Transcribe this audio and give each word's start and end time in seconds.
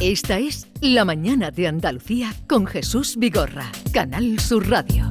Esta 0.00 0.38
es 0.38 0.68
La 0.82 1.06
Mañana 1.06 1.50
de 1.50 1.66
Andalucía 1.66 2.34
con 2.46 2.66
Jesús 2.66 3.16
Vigorra, 3.16 3.72
Canal 3.92 4.38
Sur 4.38 4.68
Radio. 4.68 5.10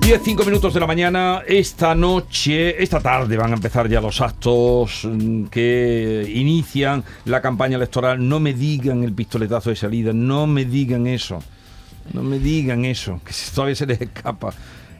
10, 0.00 0.22
5 0.24 0.44
minutos 0.44 0.74
de 0.74 0.80
la 0.80 0.86
mañana, 0.86 1.42
esta 1.46 1.94
noche, 1.94 2.82
esta 2.82 2.98
tarde 2.98 3.36
van 3.36 3.52
a 3.52 3.54
empezar 3.56 3.88
ya 3.88 4.00
los 4.00 4.20
actos 4.20 5.04
mm, 5.04 5.44
que 5.44 6.32
inician 6.34 7.04
la 7.26 7.40
campaña 7.40 7.76
electoral. 7.76 8.26
No 8.26 8.40
me 8.40 8.54
digan 8.54 9.04
el 9.04 9.12
pistoletazo 9.12 9.70
de 9.70 9.76
salida, 9.76 10.12
no 10.12 10.46
me 10.46 10.64
digan 10.64 11.06
eso, 11.06 11.40
no 12.12 12.22
me 12.22 12.38
digan 12.38 12.84
eso, 12.84 13.20
que 13.24 13.32
todavía 13.54 13.74
se 13.76 13.86
les 13.86 14.00
escapa. 14.00 14.50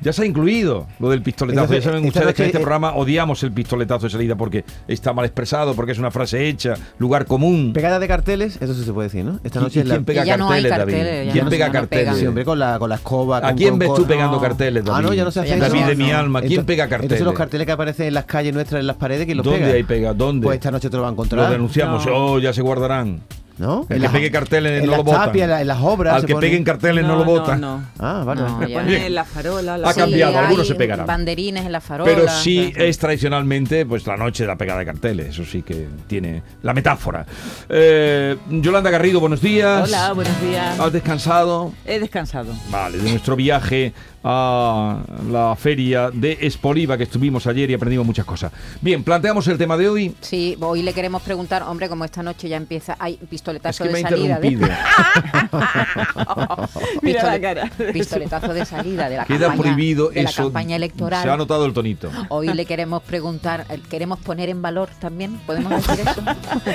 Ya 0.00 0.12
se 0.12 0.22
ha 0.22 0.26
incluido 0.26 0.86
lo 1.00 1.10
del 1.10 1.22
pistoletazo. 1.22 1.64
Entonces, 1.64 1.84
ya 1.84 1.90
saben 1.90 2.06
ustedes 2.06 2.32
que 2.32 2.42
en 2.42 2.46
este 2.46 2.58
eh, 2.58 2.60
programa 2.60 2.94
odiamos 2.94 3.42
el 3.42 3.50
pistoletazo 3.50 4.06
de 4.06 4.10
salida 4.10 4.36
porque 4.36 4.64
está 4.86 5.12
mal 5.12 5.24
expresado, 5.24 5.74
porque 5.74 5.90
es 5.90 5.98
una 5.98 6.12
frase 6.12 6.48
hecha, 6.48 6.74
lugar 7.00 7.24
común. 7.26 7.72
Pegada 7.72 7.98
de 7.98 8.06
carteles, 8.06 8.58
eso 8.62 8.74
sí 8.74 8.84
se 8.84 8.92
puede 8.92 9.08
decir, 9.08 9.24
¿no? 9.24 9.40
Esta 9.42 9.58
¿Qui- 9.58 9.62
noche 9.64 9.80
y 9.80 9.82
es 9.82 9.88
la... 9.88 9.94
quién 9.96 10.04
pega 10.04 10.24
ya 10.24 10.36
no 10.36 10.46
carteles, 10.46 10.70
David? 10.70 10.92
carteles, 10.92 11.26
ya 11.26 11.32
¿Quién 11.32 11.44
no- 11.46 11.50
pega 11.50 11.66
no 11.66 11.72
carteles? 11.72 12.28
hombre, 12.28 12.44
con 12.44 12.58
la, 12.60 12.78
con 12.78 12.88
la 12.90 12.94
escoba. 12.94 13.38
¿A 13.38 13.40
con- 13.40 13.56
quién 13.56 13.70
con- 13.70 13.78
ves 13.80 13.88
tú 13.88 13.94
con- 13.96 14.06
pegando 14.06 14.36
no. 14.36 14.40
carteles, 14.40 14.84
Ah, 14.86 14.90
David? 14.92 15.06
no, 15.08 15.14
ya 15.14 15.24
no 15.24 15.30
se 15.32 15.40
hace 15.40 15.48
Ya 15.48 15.56
eso. 15.56 15.64
David 15.66 15.84
de 15.86 15.96
no, 15.96 16.04
mi 16.04 16.10
alma, 16.12 16.40
¿quién 16.42 16.52
Entonces- 16.52 16.66
pega 16.68 16.84
carteles? 16.84 17.02
Entonces 17.04 17.24
los 17.24 17.34
carteles 17.34 17.66
que 17.66 17.72
aparecen 17.72 18.06
en 18.06 18.14
las 18.14 18.24
calles 18.26 18.54
nuestras, 18.54 18.78
en 18.80 18.86
las 18.86 18.96
paredes, 18.96 19.24
¿quién 19.26 19.36
los 19.38 19.44
¿Dónde 19.44 19.62
pega? 19.62 19.74
hay 19.74 19.82
pega? 19.82 20.14
¿Dónde? 20.14 20.44
Pues 20.44 20.58
esta 20.58 20.70
noche 20.70 20.88
te 20.90 20.96
lo 20.96 21.02
va 21.02 21.08
a 21.08 21.10
Lo 21.10 21.14
encontrar. 21.14 21.50
denunciamos, 21.50 22.06
No. 22.06 22.12
oh, 22.34 22.38
ya 22.38 22.52
se 22.52 22.62
guardarán. 22.62 23.18
¿No? 23.58 23.86
El 23.88 23.96
En 23.96 24.02
que 24.02 24.08
pegue 24.10 24.30
carteles 24.30 24.82
en 24.84 24.88
no 24.90 24.98
lo 24.98 25.04
tapias, 25.04 25.44
en 25.44 25.50
la- 25.50 25.60
en 25.60 25.66
las 25.66 25.78
obras. 25.80 26.14
Al 26.14 26.26
que 26.26 26.32
pone- 26.34 26.46
peguen 26.46 26.62
carteles 26.62 27.04
no, 27.04 27.16
lo 27.16 27.24
votan. 27.24 27.60
No, 27.60 27.78
no. 27.78 27.84
Ah, 27.98 28.22
vale. 28.24 28.42
Ponen 28.72 29.14
la 29.14 29.24
farola. 29.24 29.74
Ha 29.84 29.94
cambiado, 29.94 30.38
algunos 30.38 30.66
se 30.66 30.74
pegarán. 30.76 31.06
Banderines 31.06 31.66
en 31.66 31.72
la 31.72 31.80
farola. 31.80 32.10
Pero 32.14 32.28
sí 32.28 32.72
es 32.76 32.98
tradicionalmente 32.98 33.84
pues 33.84 34.06
la 34.06 34.16
noche 34.16 34.44
de 34.44 34.46
la 34.46 34.56
pegada 34.56 34.78
de 34.78 34.86
carteles, 34.86 35.28
eso 35.30 35.44
sí 35.44 35.62
que 35.62 35.88
tiene 36.06 36.42
la 36.62 36.72
metáfora. 36.72 37.26
Eh, 37.68 38.36
Yolanda 38.48 38.90
Garrido, 38.90 39.18
buenos 39.20 39.40
días. 39.40 39.88
Hola, 39.88 40.12
buenos 40.12 40.40
días. 40.40 40.78
¿Has 40.78 40.92
descansado? 40.92 41.72
He 41.84 41.98
descansado. 41.98 42.52
Vale, 42.70 42.98
de 42.98 43.10
nuestro 43.10 43.34
viaje 43.34 43.92
a 44.24 44.98
la 45.30 45.54
feria 45.56 46.10
de 46.10 46.38
Espoliva 46.40 46.96
que 46.96 47.04
estuvimos 47.04 47.46
ayer 47.46 47.70
y 47.70 47.74
aprendimos 47.74 48.06
muchas 48.06 48.24
cosas. 48.24 48.52
Bien, 48.80 49.02
planteamos 49.04 49.46
el 49.48 49.58
tema 49.58 49.76
de 49.76 49.88
hoy. 49.88 50.14
Sí, 50.20 50.56
hoy 50.60 50.82
le 50.82 50.92
queremos 50.92 51.22
preguntar, 51.22 51.62
hombre, 51.62 51.88
como 51.88 52.04
esta 52.04 52.22
noche 52.22 52.48
ya 52.48 52.56
empieza, 52.56 52.96
hay 52.98 53.18
Es 53.22 53.28
pistoletazo 53.28 53.84
que 53.84 53.90
me 53.90 54.02
de 54.02 54.08
salida. 54.08 54.38
de- 54.40 54.46
interrumpido. 54.48 54.68
Mira 57.02 57.22
la 57.24 57.40
cara. 57.40 57.70
Pistoletazo 57.92 58.52
de 58.54 58.64
salida 58.64 59.08
de 59.08 59.16
la 59.18 59.24
Queda 59.24 59.48
campaña, 59.48 59.62
prohibido 59.74 60.08
de 60.10 60.22
la 60.22 60.30
eso. 60.30 60.44
campaña 60.44 60.76
electoral. 60.76 61.22
Se 61.22 61.30
ha 61.30 61.36
notado 61.36 61.64
el 61.66 61.72
tonito. 61.72 62.10
Hoy 62.28 62.48
le 62.52 62.66
queremos 62.66 63.02
preguntar, 63.02 63.66
eh, 63.70 63.80
queremos 63.88 64.18
poner 64.20 64.48
en 64.48 64.62
valor 64.62 64.88
también, 65.00 65.38
podemos 65.46 65.70
decir 65.86 66.06
eso, 66.08 66.22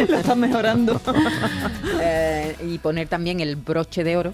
Lo 0.10 0.18
están 0.18 0.40
mejorando. 0.40 1.00
Eh, 2.02 2.56
y 2.68 2.78
poner 2.80 3.08
también 3.08 3.40
el 3.40 3.56
broche 3.56 4.04
de 4.04 4.18
oro, 4.18 4.32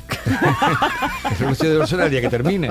no 1.39 1.55
sé 1.55 1.69
de 1.69 1.87
será 1.87 2.05
el 2.05 2.11
día 2.11 2.21
que 2.21 2.29
termine. 2.29 2.69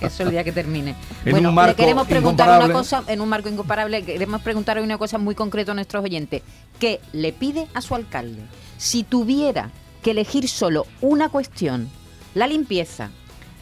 Eso 0.00 0.22
el 0.22 0.30
día 0.30 0.44
que 0.44 0.52
termine. 0.52 0.94
En 1.24 1.32
bueno, 1.32 1.48
un 1.50 1.54
marco 1.54 1.70
le 1.70 1.76
queremos 1.76 2.06
preguntar 2.06 2.64
una 2.64 2.72
cosa, 2.72 3.04
en 3.06 3.20
un 3.20 3.28
marco 3.28 3.48
incomparable, 3.48 4.02
queremos 4.04 4.42
preguntar 4.42 4.80
una 4.80 4.98
cosa 4.98 5.18
muy 5.18 5.34
concreta 5.34 5.72
a 5.72 5.74
nuestros 5.74 6.04
oyentes. 6.04 6.42
¿Qué 6.78 7.00
le 7.12 7.32
pide 7.32 7.66
a 7.74 7.80
su 7.80 7.94
alcalde? 7.94 8.42
Si 8.76 9.02
tuviera 9.02 9.70
que 10.02 10.12
elegir 10.12 10.48
solo 10.48 10.86
una 11.00 11.28
cuestión, 11.28 11.88
la 12.34 12.46
limpieza, 12.46 13.10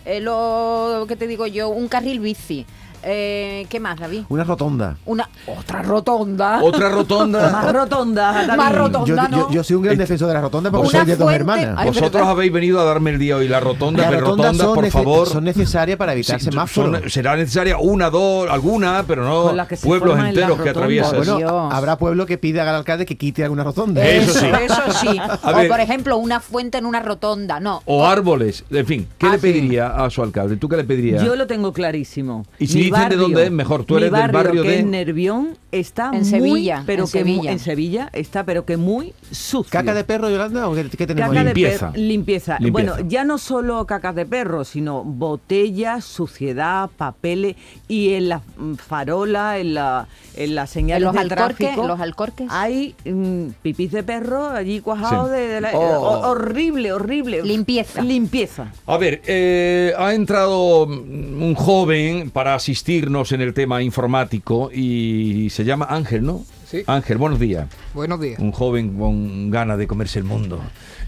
eh, 0.04 0.20
lo 0.20 1.04
que 1.08 1.16
te 1.16 1.26
digo 1.26 1.46
yo, 1.46 1.68
un 1.68 1.88
carril 1.88 2.20
bici, 2.20 2.66
eh, 3.04 3.66
¿qué 3.68 3.80
más, 3.80 3.98
David? 3.98 4.22
Una 4.28 4.44
rotonda. 4.44 4.96
Una 5.06 5.28
otra 5.46 5.82
rotonda. 5.82 6.62
Otra 6.62 6.88
rotonda. 6.88 7.50
Más 7.52 7.72
rotonda. 7.72 8.32
David. 8.32 8.56
Más 8.56 8.72
Yo, 8.72 8.78
rotonda, 8.78 9.28
¿no? 9.28 9.36
yo- 9.36 9.50
yo 9.50 9.64
soy 9.64 9.76
un 9.76 9.82
gran 9.82 9.96
defensor 9.98 10.28
de 10.28 10.34
la 10.34 10.40
rotonda 10.40 10.70
porque 10.70 10.88
Una 10.88 10.98
soy 11.00 11.06
de 11.06 11.16
dos 11.16 11.24
fuente- 11.26 11.40
hermanas. 11.40 11.74
Ay, 11.78 11.86
Vosotros 11.88 12.26
habéis 12.26 12.52
venido 12.52 12.80
a 12.80 12.84
darme 12.84 13.10
el 13.10 13.18
día 13.18 13.36
hoy. 13.36 13.48
La 13.48 13.60
rotonda, 13.60 14.02
Las 14.02 14.10
pero 14.10 14.20
rotondas 14.22 14.56
rotonda, 14.58 14.74
por 14.74 14.90
favor. 14.90 15.28
son 15.28 15.44
necesarias 15.44 15.96
para 15.98 16.12
evitar 16.12 16.38
Sí, 16.40 16.46
semáforos. 16.50 17.00
son- 17.00 17.10
será 17.10 17.36
necesaria 17.36 17.78
una, 17.78 18.10
dos, 18.10 18.48
alguna, 18.50 19.04
pero 19.06 19.24
no 19.24 19.52
pueblos 19.82 20.18
en 20.18 20.26
enteros 20.26 20.50
que 20.50 20.56
rotondas. 20.56 20.68
atraviesas. 20.76 21.16
bueno, 21.16 21.36
Dios. 21.36 21.52
habrá 21.72 21.96
pueblo 21.98 22.26
que 22.26 22.38
pida 22.38 22.62
al 22.62 22.74
alcalde 22.74 23.06
que 23.06 23.16
quite 23.16 23.44
alguna 23.44 23.64
rotonda. 23.64 24.04
Eso 24.06 24.38
sí. 24.40 24.46
Eso 24.64 24.82
sí. 25.00 25.18
A 25.42 25.50
o 25.50 25.56
ver. 25.56 25.68
por 25.68 25.80
ejemplo, 25.80 26.16
una 26.16 26.40
fuente 26.40 26.78
en 26.78 26.86
una 26.86 27.00
rotonda. 27.00 27.60
No. 27.60 27.82
o 27.86 28.06
árboles, 28.06 28.64
en 28.70 28.86
fin, 28.86 29.08
¿qué 29.18 29.26
Ah, 29.26 29.30
le 29.30 29.36
sí. 29.38 29.42
pediría 29.42 29.88
a 29.88 30.10
su 30.10 30.22
alcalde? 30.22 30.56
¿Tú 30.56 30.68
qué 30.68 30.76
le 30.76 30.84
pedirías? 30.84 31.22
Yo 31.22 31.36
lo 31.36 31.46
tengo 31.46 31.72
clarísimo. 31.72 32.44
Y 32.58 32.66
si 32.66 32.90
dicen 32.94 33.08
de 33.10 33.16
dónde 33.16 33.44
es, 33.44 33.50
mejor. 33.50 33.84
Tú 33.84 33.96
eres 33.96 34.10
del 34.12 34.30
barrio 34.32 34.62
que 34.62 34.68
de- 34.68 34.78
es 34.80 34.86
Nervión 34.86 35.56
está 35.72 36.06
En 36.12 36.20
muy, 36.20 36.24
Sevilla, 36.24 36.82
pero 36.86 37.02
en 37.04 37.06
que 37.10 37.18
Sevilla. 37.18 37.52
en 37.52 37.58
Sevilla 37.58 38.10
está, 38.12 38.44
pero 38.44 38.64
que 38.64 38.76
muy 38.76 39.12
sucio. 39.30 39.70
¿Caca 39.70 39.92
de 39.94 40.04
perro, 40.04 40.30
Yolanda? 40.30 40.68
¿O 40.68 40.74
qué, 40.74 40.88
qué 40.90 41.06
tenemos 41.06 41.30
Caca 41.30 41.40
ahí? 41.40 41.46
de 41.46 41.54
Limpieza. 41.54 41.90
limpieza. 41.94 42.58
Limpieza. 42.60 42.92
Bueno, 42.94 43.08
ya 43.08 43.24
no 43.24 43.38
solo 43.38 43.84
cacas 43.86 44.14
de 44.14 44.24
perro, 44.26 44.64
sino 44.64 45.02
botellas, 45.04 46.04
suciedad, 46.04 46.90
papeles 46.96 47.56
y 47.88 48.14
en 48.14 48.28
la 48.28 48.40
mm, 48.56 48.74
farola, 48.74 49.58
en 49.58 49.74
la, 49.74 50.06
en 50.36 50.54
las 50.54 50.70
señales 50.70 51.02
En 51.02 51.04
los 51.06 51.14
de 51.14 51.20
alcorques, 51.20 51.56
tráfico, 51.68 51.86
los 51.88 52.00
alcorques. 52.00 52.46
Hay 52.50 52.94
mm, 53.04 53.46
pipís 53.62 53.90
de 53.92 54.02
perro 54.02 54.48
allí 54.48 54.80
cuajados 54.80 55.28
Sí. 55.30 55.36
de, 55.36 55.48
de 55.48 55.60
la- 55.60 55.70
Oh. 55.74 55.80
ho- 55.80 56.28
horrible, 56.30 56.92
horrible. 56.92 57.42
Limpieza. 57.42 58.00
Limpieza. 58.02 58.72
A 58.86 58.96
ver, 58.96 59.22
eh, 59.26 59.92
ha 59.98 60.14
entrado 60.14 60.86
mm, 60.86 61.42
un 61.42 61.54
joven 61.54 62.30
para 62.30 62.58
asistirnos 62.88 63.32
en 63.32 63.40
el 63.40 63.54
tema 63.54 63.80
informático 63.82 64.70
y 64.70 65.48
se 65.48 65.64
llama 65.64 65.86
Ángel, 65.88 66.22
¿no? 66.22 66.44
Sí. 66.66 66.82
Ángel, 66.86 67.16
buenos 67.16 67.40
días. 67.40 67.66
Buenos 67.94 68.20
días. 68.20 68.38
Un 68.40 68.52
joven 68.52 68.98
con 68.98 69.50
ganas 69.50 69.78
de 69.78 69.86
comerse 69.86 70.18
el 70.18 70.26
mundo. 70.26 70.60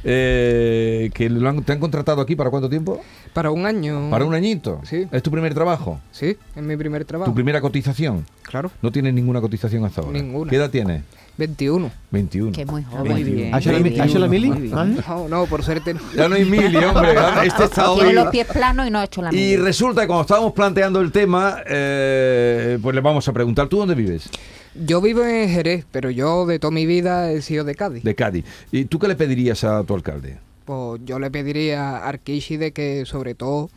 Eh, 0.02 1.10
que 1.12 1.28
lo 1.28 1.46
han- 1.50 1.62
¿Te 1.64 1.72
han 1.72 1.78
contratado 1.78 2.22
aquí 2.22 2.34
para 2.34 2.48
cuánto 2.48 2.70
tiempo? 2.70 3.02
Para 3.34 3.50
un 3.50 3.66
año. 3.66 4.08
¿Para 4.10 4.24
un 4.24 4.32
añito? 4.32 4.80
Sí. 4.84 5.06
¿Es 5.12 5.22
tu 5.22 5.30
primer 5.30 5.52
trabajo? 5.52 6.00
Sí, 6.12 6.38
es 6.56 6.62
mi 6.62 6.78
primer 6.78 7.04
trabajo. 7.04 7.30
¿Tu 7.30 7.34
primera 7.34 7.60
cotización? 7.60 8.24
Claro, 8.42 8.70
No 8.80 8.90
tienes 8.90 9.12
ninguna 9.12 9.42
cotización 9.42 9.84
hasta 9.84 10.00
ahora. 10.00 10.18
Ninguna. 10.18 10.48
¿Qué 10.48 10.56
edad 10.56 10.70
tienes? 10.70 11.02
21. 11.38 11.90
21. 12.10 12.52
Que 12.52 12.64
muy 12.64 12.82
joven. 12.82 13.12
Muy 13.12 13.24
bien. 13.24 13.54
¿Ha 13.54 14.28
mili? 14.28 14.48
No, 14.48 15.28
no, 15.28 15.46
por 15.46 15.62
suerte 15.62 15.94
no. 15.94 16.00
Ya 16.14 16.28
no 16.28 16.34
hay 16.34 16.44
mil, 16.44 16.74
hombre. 16.76 17.14
Este 17.44 17.64
está 17.64 17.84
Tiene 17.94 18.08
hoy. 18.08 18.14
los 18.14 18.28
pies 18.28 18.46
planos 18.46 18.86
y 18.86 18.90
no 18.90 18.98
ha 18.98 19.04
hecho 19.04 19.20
la 19.22 19.32
Y 19.32 19.36
mía. 19.36 19.58
resulta 19.62 20.00
que 20.02 20.06
cuando 20.06 20.22
estábamos 20.22 20.52
planteando 20.52 21.00
el 21.00 21.12
tema, 21.12 21.58
eh, 21.68 22.78
pues 22.80 22.94
le 22.94 23.00
vamos 23.00 23.28
a 23.28 23.32
preguntar, 23.32 23.68
¿tú 23.68 23.78
dónde 23.78 23.94
vives? 23.94 24.28
Yo 24.74 25.00
vivo 25.00 25.24
en 25.24 25.48
Jerez, 25.48 25.84
pero 25.90 26.10
yo 26.10 26.46
de 26.46 26.58
toda 26.58 26.70
mi 26.70 26.86
vida 26.86 27.30
he 27.32 27.42
sido 27.42 27.64
de 27.64 27.74
Cádiz. 27.74 28.02
De 28.02 28.14
Cádiz. 28.14 28.44
¿Y 28.72 28.86
tú 28.86 28.98
qué 28.98 29.08
le 29.08 29.16
pedirías 29.16 29.64
a 29.64 29.82
tu 29.84 29.94
alcalde? 29.94 30.38
Pues 30.64 31.00
yo 31.04 31.18
le 31.18 31.30
pediría 31.30 31.98
a 31.98 32.08
Arquishi 32.08 32.56
de 32.56 32.72
que 32.72 33.04
sobre 33.06 33.34
todo 33.34 33.70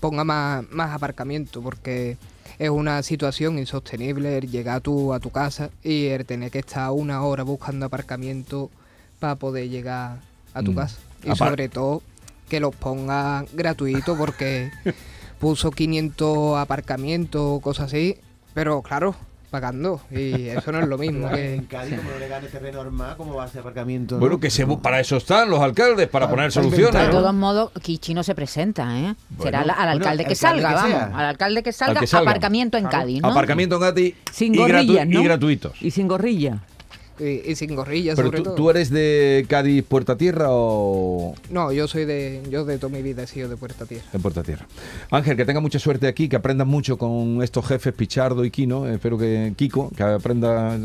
ponga 0.00 0.24
más, 0.24 0.64
más 0.70 0.92
aparcamiento, 0.94 1.60
porque 1.62 2.16
es 2.58 2.70
una 2.70 3.02
situación 3.02 3.58
insostenible 3.58 4.38
el 4.38 4.50
llegar 4.50 4.80
tú 4.80 5.12
a 5.12 5.20
tu 5.20 5.30
casa 5.30 5.70
y 5.84 6.06
el 6.06 6.24
tener 6.24 6.50
que 6.50 6.60
estar 6.60 6.90
una 6.92 7.22
hora 7.22 7.42
buscando 7.42 7.86
aparcamiento 7.86 8.70
para 9.20 9.34
poder 9.36 9.68
llegar 9.68 10.20
a 10.54 10.62
tu 10.62 10.72
Mm. 10.72 10.76
casa. 10.76 10.98
Y 11.24 11.28
Apar- 11.28 11.36
sobre 11.50 11.68
todo 11.68 12.02
que 12.48 12.60
los 12.60 12.74
ponga 12.74 13.44
gratuitos 13.52 14.16
porque 14.16 14.70
puso 15.40 15.70
500 15.70 16.56
aparcamientos, 16.58 17.60
cosas 17.60 17.86
así, 17.86 18.16
pero 18.54 18.80
claro, 18.82 19.14
pagando. 19.50 20.00
Y 20.10 20.48
eso 20.48 20.72
no 20.72 20.80
es 20.80 20.88
lo 20.88 20.98
mismo 20.98 21.30
que... 21.30 21.54
En 21.54 21.64
Cádiz, 21.64 21.96
como 21.98 22.10
no 22.10 22.18
le 22.18 22.28
gane 22.28 22.46
terreno 22.48 22.80
armado, 22.80 23.16
¿cómo 23.16 23.34
va 23.34 23.44
a 23.44 23.48
ser 23.48 23.60
aparcamiento? 23.60 24.18
Bueno, 24.18 24.34
no? 24.36 24.40
que 24.40 24.50
se, 24.50 24.66
para 24.66 25.00
eso 25.00 25.16
están 25.16 25.48
los 25.50 25.60
alcaldes, 25.60 26.08
para 26.08 26.28
poner 26.28 26.52
soluciones. 26.52 26.92
De 27.00 27.06
¿no? 27.06 27.10
todos 27.10 27.34
modos, 27.34 27.70
Kichi 27.82 28.14
no 28.14 28.22
se 28.22 28.34
presenta, 28.34 28.98
¿eh? 28.98 29.14
Será 29.42 29.58
Bueno. 29.60 29.66
la- 29.66 29.72
al 29.82 29.88
alcalde 29.90 30.24
Bueno, 30.24 30.28
que 30.40 30.46
alcalde 30.46 30.62
salga, 30.62 30.68
que 30.68 30.74
vamos. 30.94 31.18
Al 31.18 31.26
alcalde 31.26 31.62
que 31.62 31.72
salga, 31.72 32.00
que 32.00 32.06
salga. 32.06 32.30
aparcamiento 32.30 32.78
en 32.78 32.86
Cádiz, 32.86 33.22
¿no? 33.22 33.30
Aparcamiento 33.30 33.76
en 33.76 33.80
Cádiz 33.82 34.14
Sin 34.32 34.54
y, 34.54 34.58
gratu- 34.58 34.72
gorrillas, 34.86 35.06
¿no? 35.08 35.20
y 35.20 35.24
gratuitos. 35.24 35.82
Y 35.82 35.90
sin 35.90 36.08
gorrilla. 36.08 36.58
Y, 37.18 37.50
y 37.50 37.54
sin 37.56 37.74
gorrillas, 37.74 38.16
Pero 38.16 38.28
sobre 38.28 38.38
tú, 38.38 38.44
todo. 38.44 38.54
tú 38.54 38.70
eres 38.70 38.90
de 38.90 39.46
Cádiz 39.48 39.82
Puerta 39.84 40.16
Tierra 40.16 40.46
o 40.50 41.34
No, 41.50 41.72
yo 41.72 41.88
soy 41.88 42.04
de. 42.04 42.42
Yo 42.50 42.64
de 42.64 42.78
toda 42.78 42.92
mi 42.94 43.02
vida 43.02 43.22
he 43.22 43.26
sido 43.26 43.48
de 43.48 43.56
Puerta 43.56 43.86
Tierra. 43.86 44.04
en 44.12 44.20
Puerta 44.22 44.42
Tierra? 44.42 44.66
Ángel, 45.10 45.36
que 45.36 45.44
tenga 45.44 45.60
mucha 45.60 45.78
suerte 45.78 46.06
aquí, 46.08 46.28
que 46.28 46.36
aprendas 46.36 46.66
mucho 46.66 46.98
con 46.98 47.42
estos 47.42 47.66
jefes 47.66 47.94
Pichardo 47.94 48.44
y 48.44 48.50
Kino. 48.50 48.86
Espero 48.86 49.16
que 49.16 49.54
Kiko, 49.56 49.90
que 49.96 50.02
aprenda 50.02 50.78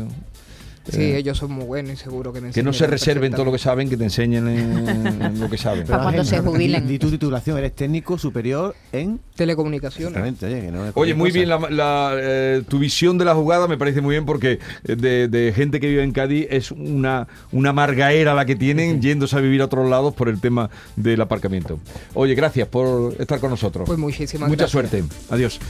Sí, 0.90 1.00
Eh, 1.00 1.18
ellos 1.18 1.38
son 1.38 1.52
muy 1.52 1.64
buenos 1.64 1.92
y 1.92 1.96
seguro 1.96 2.32
que 2.32 2.40
me 2.40 2.50
que 2.50 2.62
no 2.62 2.72
se 2.72 2.86
reserven 2.88 3.32
todo 3.32 3.44
lo 3.44 3.52
que 3.52 3.58
saben, 3.58 3.88
que 3.88 3.96
te 3.96 4.04
enseñen 4.04 4.48
eh, 4.48 5.30
lo 5.38 5.48
que 5.48 5.56
saben. 5.56 5.86
Para 5.86 6.02
cuando 6.02 6.24
se 6.24 6.40
jubilen. 6.40 6.88
Di 6.88 6.98
tu 6.98 7.08
titulación, 7.10 7.56
eres 7.58 7.74
técnico 7.76 8.18
superior 8.18 8.74
en. 8.92 9.20
Telecomunicaciones. 9.36 10.16
Exactamente, 10.16 10.46
oye, 10.46 10.60
que 10.66 10.72
no 10.72 10.86
es 10.86 10.92
Oye, 10.96 11.14
muy 11.14 11.30
cosa. 11.30 11.38
bien, 11.38 11.48
la, 11.48 11.58
la, 11.70 12.12
eh, 12.16 12.62
tu 12.68 12.78
visión 12.78 13.16
de 13.16 13.24
la 13.24 13.34
jugada 13.34 13.68
me 13.68 13.78
parece 13.78 14.00
muy 14.00 14.14
bien 14.14 14.26
porque 14.26 14.58
de, 14.82 15.28
de 15.28 15.52
gente 15.54 15.78
que 15.80 15.86
vive 15.88 16.02
en 16.02 16.12
Cádiz 16.12 16.46
es 16.50 16.70
una, 16.72 17.28
una 17.52 17.72
margaera 17.72 18.34
la 18.34 18.44
que 18.44 18.56
tienen 18.56 19.00
yéndose 19.00 19.36
a 19.36 19.40
vivir 19.40 19.62
a 19.62 19.66
otros 19.66 19.88
lados 19.88 20.14
por 20.14 20.28
el 20.28 20.40
tema 20.40 20.68
del 20.96 21.20
aparcamiento. 21.20 21.78
Oye, 22.14 22.34
gracias 22.34 22.66
por 22.68 23.14
estar 23.20 23.38
con 23.40 23.50
nosotros. 23.50 23.84
Pues 23.86 23.98
muchísimas 23.98 24.48
Mucha 24.48 24.64
gracias. 24.66 24.70
suerte. 24.72 25.04
Adiós. 25.30 25.60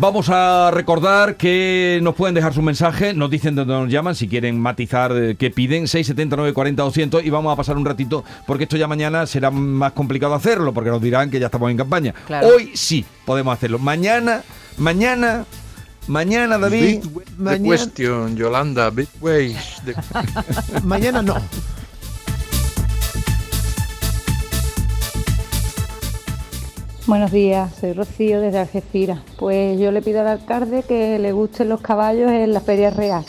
Vamos 0.00 0.28
a 0.30 0.70
recordar 0.70 1.36
que 1.36 1.98
nos 2.04 2.14
pueden 2.14 2.32
dejar 2.32 2.54
su 2.54 2.62
mensaje, 2.62 3.14
nos 3.14 3.30
dicen 3.30 3.56
de 3.56 3.64
dónde 3.64 3.82
nos 3.82 3.92
llaman, 3.92 4.14
si 4.14 4.28
quieren 4.28 4.60
matizar 4.60 5.10
eh, 5.16 5.34
qué 5.36 5.50
piden, 5.50 5.88
679 5.88 6.52
40 6.52 6.84
200 6.84 7.24
y 7.24 7.30
vamos 7.30 7.52
a 7.52 7.56
pasar 7.56 7.76
un 7.76 7.84
ratito 7.84 8.22
porque 8.46 8.62
esto 8.62 8.76
ya 8.76 8.86
mañana 8.86 9.26
será 9.26 9.50
más 9.50 9.94
complicado 9.94 10.34
hacerlo 10.34 10.72
porque 10.72 10.90
nos 10.90 11.02
dirán 11.02 11.32
que 11.32 11.40
ya 11.40 11.46
estamos 11.46 11.68
en 11.72 11.78
campaña. 11.78 12.14
Claro. 12.28 12.46
Hoy 12.46 12.70
sí 12.74 13.04
podemos 13.24 13.52
hacerlo. 13.52 13.80
Mañana, 13.80 14.44
mañana, 14.76 15.46
mañana 16.06 16.58
David. 16.58 17.00
The 17.00 17.32
Mañana, 17.36 17.68
question, 17.68 18.36
Yolanda, 18.36 18.90
big 18.90 19.08
ways. 19.20 19.56
The 19.84 20.80
mañana 20.84 21.22
no. 21.22 21.34
Buenos 27.08 27.32
días, 27.32 27.74
soy 27.80 27.94
Rocío 27.94 28.38
desde 28.38 28.58
Algeciras. 28.58 29.20
Pues 29.38 29.80
yo 29.80 29.90
le 29.92 30.02
pido 30.02 30.20
al 30.20 30.28
alcalde 30.28 30.82
que 30.86 31.18
le 31.18 31.32
gusten 31.32 31.70
los 31.70 31.80
caballos 31.80 32.30
en 32.30 32.52
la 32.52 32.60
Feria 32.60 32.90
Real, 32.90 33.24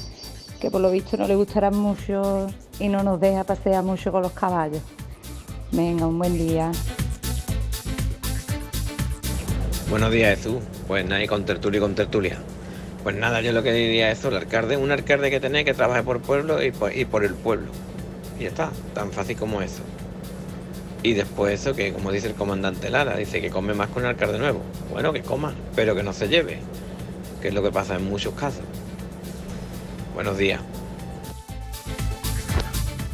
que 0.59 0.69
por 0.69 0.81
lo 0.81 0.91
visto 0.91 1.15
no 1.15 1.25
le 1.29 1.35
gustarán 1.35 1.77
mucho 1.77 2.47
y 2.77 2.89
no 2.89 3.03
nos 3.03 3.21
deja 3.21 3.45
pasear 3.45 3.85
mucho 3.85 4.11
con 4.11 4.21
los 4.21 4.33
caballos. 4.33 4.81
Venga, 5.71 6.07
un 6.07 6.19
buen 6.19 6.37
día. 6.37 6.73
Buenos 9.89 10.11
días, 10.11 10.37
Jesús. 10.37 10.57
Pues 10.85 11.05
nada, 11.05 11.23
y 11.23 11.27
con 11.27 11.45
tertulia 11.45 11.77
y 11.77 11.81
con 11.81 11.95
tertulia. 11.95 12.37
Pues 13.01 13.15
nada, 13.15 13.39
yo 13.39 13.53
lo 13.53 13.63
que 13.63 13.71
diría 13.71 14.11
es 14.11 14.19
eso, 14.19 14.27
el 14.27 14.35
alcalde, 14.35 14.75
un 14.75 14.91
alcalde 14.91 15.31
que 15.31 15.39
tenéis 15.39 15.63
que 15.63 15.73
trabaje 15.73 16.03
por 16.03 16.19
pueblo 16.19 16.61
y 16.61 16.71
por, 16.71 17.23
el 17.23 17.33
pueblo. 17.33 17.71
Y 18.37 18.43
está, 18.43 18.71
tan 18.93 19.13
fácil 19.13 19.37
como 19.37 19.61
eso. 19.61 19.83
Y 21.01 21.13
después 21.13 21.61
eso, 21.61 21.73
que 21.73 21.93
como 21.93 22.11
dice 22.11 22.27
el 22.27 22.35
comandante 22.35 22.89
Lara, 22.89 23.15
dice 23.15 23.39
que 23.39 23.49
come 23.49 23.73
más 23.73 23.87
con 23.87 24.03
un 24.03 24.09
alcalde 24.09 24.37
nuevo. 24.37 24.59
Bueno, 24.91 25.13
que 25.13 25.21
coma, 25.21 25.53
pero 25.75 25.95
que 25.95 26.03
no 26.03 26.11
se 26.11 26.27
lleve, 26.27 26.59
que 27.41 27.47
es 27.47 27.53
lo 27.53 27.63
que 27.63 27.71
pasa 27.71 27.95
en 27.95 28.09
muchos 28.09 28.33
casos. 28.33 28.63
Buenos 30.13 30.37
días. 30.37 30.59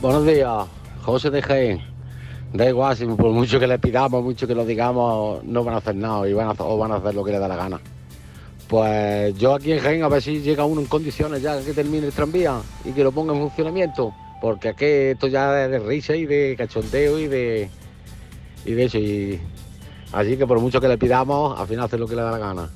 Buenos 0.02 0.26
días, 0.26 0.66
José 1.04 1.30
de 1.30 1.42
Jaén. 1.42 1.82
Da 2.54 2.68
igual, 2.68 2.96
si 2.98 3.06
por 3.06 3.32
mucho 3.32 3.60
que 3.60 3.68
le 3.68 3.78
pidamos, 3.78 4.24
mucho 4.24 4.48
que 4.48 4.56
lo 4.56 4.66
digamos, 4.66 5.44
no 5.44 5.64
van 5.64 5.76
a 5.76 5.78
hacer 5.78 5.96
nada 5.96 6.28
y 6.28 6.34
van 6.34 6.48
a, 6.48 6.64
o 6.64 6.78
van 6.78 6.92
a 6.92 6.96
hacer 6.96 7.14
lo 7.14 7.24
que 7.24 7.32
les 7.32 7.40
da 7.40 7.48
la 7.48 7.56
gana. 7.56 7.80
Pues 8.68 9.38
yo 9.38 9.54
aquí 9.54 9.74
en 9.74 9.80
Jaén 9.80 10.04
a 10.04 10.08
ver 10.08 10.24
si 10.24 10.42
llega 10.42 10.66
uno 10.66 10.82
en 10.82 10.88
condiciones 10.88 11.42
ya 11.42 11.62
que 11.62 11.74
termine 11.74 12.08
el 12.08 12.14
tranvía 12.14 12.60
y 12.84 12.92
que 12.92 13.04
lo 13.04 13.12
ponga 13.12 13.34
en 13.34 13.42
funcionamiento. 13.42 14.12
Porque 14.46 14.70
aquí 14.70 14.86
esto 14.86 15.26
ya 15.26 15.66
es 15.66 15.72
de 15.72 15.80
risa 15.80 16.16
y 16.16 16.28
de 16.28 16.54
cachondeo 16.56 17.18
y 17.18 17.28
de, 17.28 17.68
y 18.64 18.74
de 18.74 18.84
eso. 18.84 19.00
Y, 19.00 19.42
así 20.14 20.38
que 20.38 20.46
por 20.46 20.60
mucho 20.60 20.80
que 20.80 20.88
le 20.88 21.00
pidamos, 21.00 21.60
al 21.60 21.68
final 21.68 21.86
hace 21.86 21.98
lo 21.98 22.08
que 22.08 22.16
le 22.16 22.22
da 22.22 22.30
la 22.30 22.38
gana. 22.38 22.70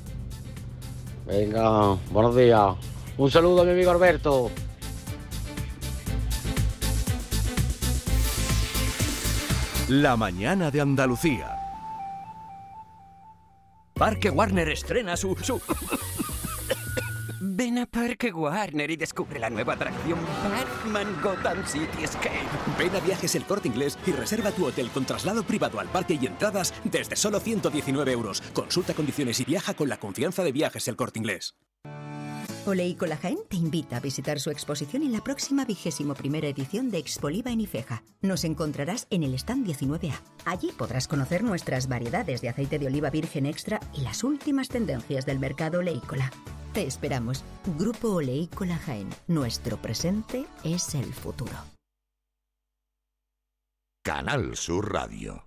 Venga, 1.28 1.96
buenos 2.10 2.34
días. 2.34 2.74
Un 3.16 3.30
saludo 3.30 3.62
a 3.62 3.64
mi 3.64 3.70
amigo 3.70 3.92
Alberto. 3.92 4.50
La 9.90 10.16
mañana 10.16 10.72
de 10.72 10.80
Andalucía. 10.80 11.54
Parque 13.94 14.28
Warner 14.28 14.70
estrena 14.70 15.16
su, 15.16 15.36
su... 15.36 15.62
Ven 17.60 17.76
a 17.76 17.84
Parque 17.84 18.32
Warner 18.32 18.90
y 18.90 18.96
descubre 18.96 19.38
la 19.38 19.50
nueva 19.50 19.74
atracción 19.74 20.18
Batman 20.50 21.14
Gotham 21.22 21.62
City 21.66 22.04
Escape. 22.04 22.40
Ven 22.78 22.96
a 22.96 23.00
Viajes 23.00 23.34
El 23.34 23.44
Corte 23.44 23.68
Inglés 23.68 23.98
y 24.06 24.12
reserva 24.12 24.50
tu 24.50 24.64
hotel 24.64 24.88
con 24.88 25.04
traslado 25.04 25.42
privado 25.42 25.78
al 25.78 25.88
parque 25.88 26.18
y 26.18 26.24
entradas 26.24 26.72
desde 26.84 27.16
solo 27.16 27.38
119 27.38 28.12
euros. 28.12 28.40
Consulta 28.54 28.94
condiciones 28.94 29.40
y 29.40 29.44
viaja 29.44 29.74
con 29.74 29.90
la 29.90 29.98
confianza 29.98 30.42
de 30.42 30.52
Viajes 30.52 30.88
El 30.88 30.96
Corte 30.96 31.18
Inglés. 31.18 31.54
Oleícola 32.64 33.18
Jaén 33.18 33.40
te 33.46 33.56
invita 33.56 33.98
a 33.98 34.00
visitar 34.00 34.40
su 34.40 34.48
exposición 34.48 35.02
en 35.02 35.12
la 35.12 35.22
próxima 35.22 35.66
vigésimo 35.66 36.14
primera 36.14 36.48
edición 36.48 36.90
de 36.90 36.96
Expoliva 36.96 37.50
en 37.50 37.60
Ifeja. 37.60 38.02
Nos 38.22 38.44
encontrarás 38.44 39.06
en 39.10 39.22
el 39.22 39.34
stand 39.34 39.66
19A. 39.66 40.18
Allí 40.46 40.72
podrás 40.78 41.06
conocer 41.06 41.44
nuestras 41.44 41.88
variedades 41.88 42.40
de 42.40 42.48
aceite 42.48 42.78
de 42.78 42.86
oliva 42.86 43.10
virgen 43.10 43.44
extra 43.44 43.80
y 43.92 44.00
las 44.00 44.24
últimas 44.24 44.68
tendencias 44.68 45.26
del 45.26 45.38
mercado 45.38 45.80
oleícola. 45.80 46.30
Te 46.72 46.86
esperamos. 46.86 47.44
Grupo 47.78 48.14
Oleícola 48.14 48.76
Jaén. 48.76 49.10
Nuestro 49.26 49.76
presente 49.76 50.46
es 50.64 50.94
el 50.94 51.12
futuro. 51.12 51.52
Canal 54.02 54.56
Sur 54.56 54.90
Radio. 54.92 55.44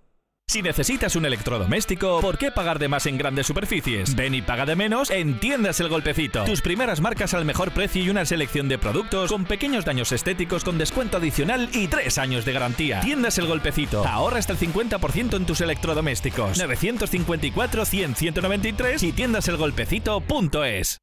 Si 0.48 0.62
necesitas 0.62 1.16
un 1.16 1.26
electrodoméstico, 1.26 2.22
¿por 2.22 2.38
qué 2.38 2.52
pagar 2.52 2.78
de 2.78 2.88
más 2.88 3.08
en 3.08 3.18
grandes 3.18 3.48
superficies? 3.48 4.16
Ven 4.16 4.36
y 4.36 4.44
paga 4.44 4.68
de 4.68 4.76
menos 4.76 5.10
en 5.10 5.40
Tiendas 5.40 5.80
El 5.80 5.90
Golpecito. 5.90 6.44
Tus 6.44 6.62
primeras 6.62 7.02
marcas 7.02 7.34
al 7.34 7.46
mejor 7.46 7.72
precio 7.72 8.04
y 8.04 8.10
una 8.10 8.26
selección 8.26 8.70
de 8.70 8.78
productos 8.78 9.32
con 9.32 9.46
pequeños 9.46 9.86
daños 9.86 10.12
estéticos 10.12 10.64
con 10.64 10.78
descuento 10.78 11.18
adicional 11.18 11.68
y 11.74 11.88
tres 11.88 12.20
años 12.20 12.46
de 12.46 12.54
garantía. 12.54 13.00
Tiendas 13.00 13.40
El 13.40 13.48
Golpecito. 13.48 14.06
Ahorra 14.06 14.38
hasta 14.38 14.54
el 14.54 14.60
50% 14.60 15.38
en 15.38 15.46
tus 15.46 15.62
electrodomésticos. 15.62 16.62
954-100-193 16.62 19.02
y 19.02 19.14
tiendaselgolpecito.es. 19.14 21.03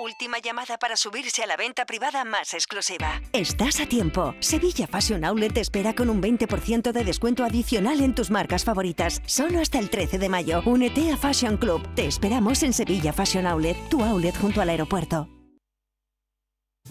Última 0.00 0.38
llamada 0.38 0.78
para 0.78 0.96
subirse 0.96 1.42
a 1.42 1.46
la 1.48 1.56
venta 1.56 1.84
privada 1.84 2.24
más 2.24 2.54
exclusiva. 2.54 3.20
Estás 3.32 3.80
a 3.80 3.86
tiempo. 3.86 4.32
Sevilla 4.38 4.86
Fashion 4.86 5.24
Outlet 5.24 5.54
te 5.54 5.60
espera 5.60 5.92
con 5.92 6.08
un 6.08 6.22
20% 6.22 6.92
de 6.92 7.02
descuento 7.02 7.42
adicional 7.42 8.00
en 8.00 8.14
tus 8.14 8.30
marcas 8.30 8.64
favoritas. 8.64 9.20
Solo 9.26 9.60
hasta 9.60 9.80
el 9.80 9.90
13 9.90 10.18
de 10.18 10.28
mayo. 10.28 10.62
Únete 10.66 11.10
a 11.10 11.16
Fashion 11.16 11.56
Club. 11.56 11.82
Te 11.96 12.06
esperamos 12.06 12.62
en 12.62 12.74
Sevilla 12.74 13.12
Fashion 13.12 13.44
Outlet, 13.48 13.76
tu 13.88 14.04
outlet 14.04 14.36
junto 14.36 14.60
al 14.60 14.68
aeropuerto. 14.68 15.28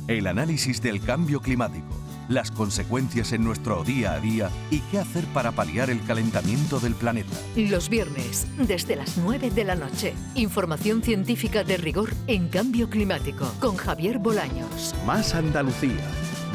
El 0.09 0.27
análisis 0.27 0.81
del 0.81 1.01
cambio 1.01 1.39
climático, 1.41 1.87
las 2.29 2.51
consecuencias 2.51 3.31
en 3.31 3.43
nuestro 3.43 3.83
día 3.83 4.13
a 4.13 4.19
día 4.19 4.49
y 4.69 4.79
qué 4.81 4.99
hacer 4.99 5.25
para 5.27 5.51
paliar 5.51 5.89
el 5.89 6.03
calentamiento 6.03 6.79
del 6.79 6.95
planeta. 6.95 7.35
Los 7.55 7.89
viernes, 7.89 8.47
desde 8.57 8.95
las 8.95 9.17
9 9.17 9.51
de 9.51 9.63
la 9.63 9.75
noche. 9.75 10.13
Información 10.35 11.01
científica 11.01 11.63
de 11.63 11.77
rigor 11.77 12.13
en 12.27 12.47
cambio 12.49 12.89
climático 12.89 13.51
con 13.59 13.75
Javier 13.75 14.19
Bolaños. 14.19 14.95
Más 15.05 15.33
Andalucía, 15.33 16.03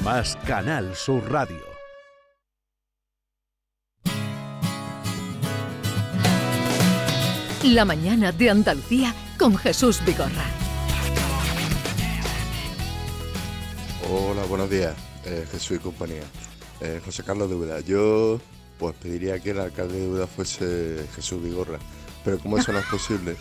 más 0.05 0.37
Canal 0.47 0.95
Sur 0.95 1.31
Radio. 1.31 1.73
La 7.65 7.85
mañana 7.85 8.33
de 8.33 8.51
Andalucía 8.51 9.15
con 9.39 9.57
Jesús 9.57 10.05
Vigorra. 10.05 10.45
Hola, 14.11 14.43
buenos 14.49 14.69
días, 14.69 14.97
eh, 15.25 15.47
Jesús 15.51 15.79
y 15.79 15.81
compañía. 15.81 16.23
Eh, 16.81 17.01
José 17.05 17.23
Carlos 17.23 17.49
de 17.49 17.57
Úbeda. 17.57 17.81
Yo 17.81 18.41
pues 18.79 18.95
pediría 18.97 19.39
que 19.39 19.51
el 19.51 19.61
alcalde 19.61 20.01
de 20.01 20.09
Úbeda 20.09 20.27
fuese 20.27 21.07
Jesús 21.15 21.43
Vigorra, 21.43 21.79
pero 22.25 22.39
como 22.39 22.59
eso 22.59 22.73
no 22.73 22.81
es 22.81 22.87
posible, 22.87 23.37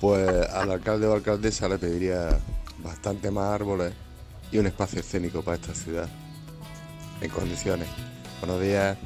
Pues 0.00 0.28
al 0.50 0.70
alcalde 0.70 1.06
o 1.06 1.14
alcaldesa 1.14 1.68
le 1.68 1.78
pediría 1.78 2.38
bastante 2.82 3.30
más 3.30 3.52
árboles 3.52 3.92
y 4.50 4.58
un 4.58 4.66
espacio 4.66 5.00
escénico 5.00 5.42
para 5.42 5.56
esta 5.56 5.74
ciudad. 5.74 6.08
En 7.20 7.30
condiciones. 7.30 7.88
Buenos 8.40 8.62
días. 8.62 8.96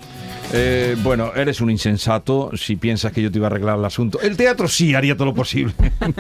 Eh, 0.53 0.97
bueno, 1.03 1.33
eres 1.35 1.61
un 1.61 1.71
insensato 1.71 2.51
si 2.57 2.77
piensas 2.77 3.13
que 3.13 3.23
yo 3.23 3.31
te 3.31 3.39
iba 3.39 3.47
a 3.47 3.51
arreglar 3.51 3.79
el 3.79 3.85
asunto. 3.85 4.21
El 4.21 4.37
teatro 4.37 4.67
sí 4.67 4.95
haría 4.95 5.15
todo 5.15 5.27
lo 5.27 5.35
posible. 5.35 5.75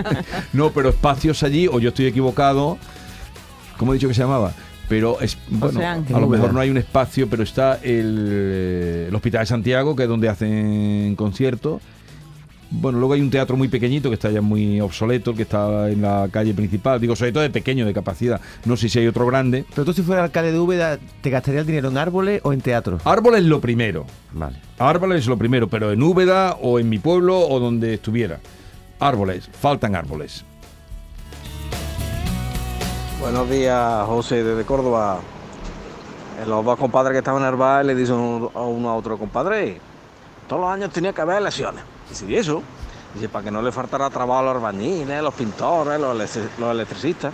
no, 0.52 0.70
pero 0.70 0.90
espacios 0.90 1.42
allí, 1.42 1.66
o 1.66 1.80
yo 1.80 1.88
estoy 1.88 2.06
equivocado. 2.06 2.78
¿Cómo 3.76 3.92
he 3.92 3.96
dicho 3.96 4.08
que 4.08 4.14
se 4.14 4.20
llamaba? 4.20 4.52
Pero 4.88 5.20
es, 5.20 5.36
bueno, 5.48 5.80
a 5.80 6.20
lo 6.20 6.28
mejor 6.28 6.54
no 6.54 6.60
hay 6.60 6.70
un 6.70 6.78
espacio, 6.78 7.28
pero 7.28 7.42
está 7.42 7.74
el, 7.82 8.28
eh, 8.30 9.06
el 9.08 9.14
Hospital 9.14 9.40
de 9.42 9.46
Santiago, 9.46 9.94
que 9.94 10.04
es 10.04 10.08
donde 10.08 10.28
hacen 10.28 11.14
conciertos. 11.14 11.82
Bueno, 12.70 12.98
luego 12.98 13.14
hay 13.14 13.22
un 13.22 13.30
teatro 13.30 13.56
muy 13.56 13.68
pequeñito 13.68 14.10
que 14.10 14.14
está 14.14 14.30
ya 14.30 14.42
muy 14.42 14.80
obsoleto, 14.80 15.34
que 15.34 15.42
está 15.42 15.88
en 15.90 16.02
la 16.02 16.28
calle 16.30 16.52
principal. 16.52 17.00
Digo, 17.00 17.16
sobre 17.16 17.32
todo 17.32 17.42
de 17.42 17.50
pequeño, 17.50 17.86
de 17.86 17.94
capacidad. 17.94 18.40
No 18.66 18.76
sé 18.76 18.88
si 18.88 18.98
hay 18.98 19.06
otro 19.06 19.26
grande. 19.26 19.64
Pero 19.70 19.86
tú 19.86 19.92
si 19.94 20.02
fueras 20.02 20.24
alcalde 20.24 20.52
de 20.52 20.58
Úbeda, 20.58 20.98
¿te 21.22 21.30
gastaría 21.30 21.60
el 21.60 21.66
dinero 21.66 21.88
en 21.88 21.96
árboles 21.96 22.40
o 22.44 22.52
en 22.52 22.60
teatro? 22.60 22.98
Árboles 23.04 23.44
lo 23.44 23.60
primero. 23.60 24.04
Vale. 24.32 24.56
Árboles 24.78 25.26
lo 25.26 25.38
primero, 25.38 25.68
pero 25.68 25.92
en 25.92 26.02
Úbeda 26.02 26.56
o 26.60 26.78
en 26.78 26.90
mi 26.90 26.98
pueblo 26.98 27.40
o 27.40 27.58
donde 27.58 27.94
estuviera. 27.94 28.38
Árboles, 29.00 29.48
faltan 29.52 29.94
árboles. 29.94 30.44
Buenos 33.20 33.50
días, 33.50 34.06
José, 34.06 34.44
desde 34.44 34.64
Córdoba. 34.64 35.18
Eh, 36.40 36.46
Los 36.46 36.64
dos 36.64 36.78
compadres 36.78 37.12
que 37.12 37.18
estaban 37.18 37.42
en 37.42 37.48
el 37.48 37.56
bar 37.56 37.84
le 37.84 37.94
dicen 37.94 38.14
a 38.54 38.60
uno 38.60 38.90
a 38.90 38.94
otro, 38.94 39.18
compadre, 39.18 39.80
todos 40.46 40.62
los 40.62 40.70
años 40.70 40.90
tenía 40.90 41.12
que 41.12 41.20
haber 41.20 41.38
elecciones. 41.38 41.82
Y 42.10 42.14
si 42.14 42.36
eso, 42.36 42.62
dice, 43.14 43.28
para 43.28 43.44
que 43.44 43.50
no 43.50 43.60
le 43.60 43.72
faltara 43.72 44.08
trabajo 44.08 44.40
a 44.40 44.42
los 44.44 44.54
albañiles, 44.56 45.20
los 45.20 45.34
pintores, 45.34 46.00
los, 46.00 46.16
los 46.58 46.70
electricistas, 46.70 47.32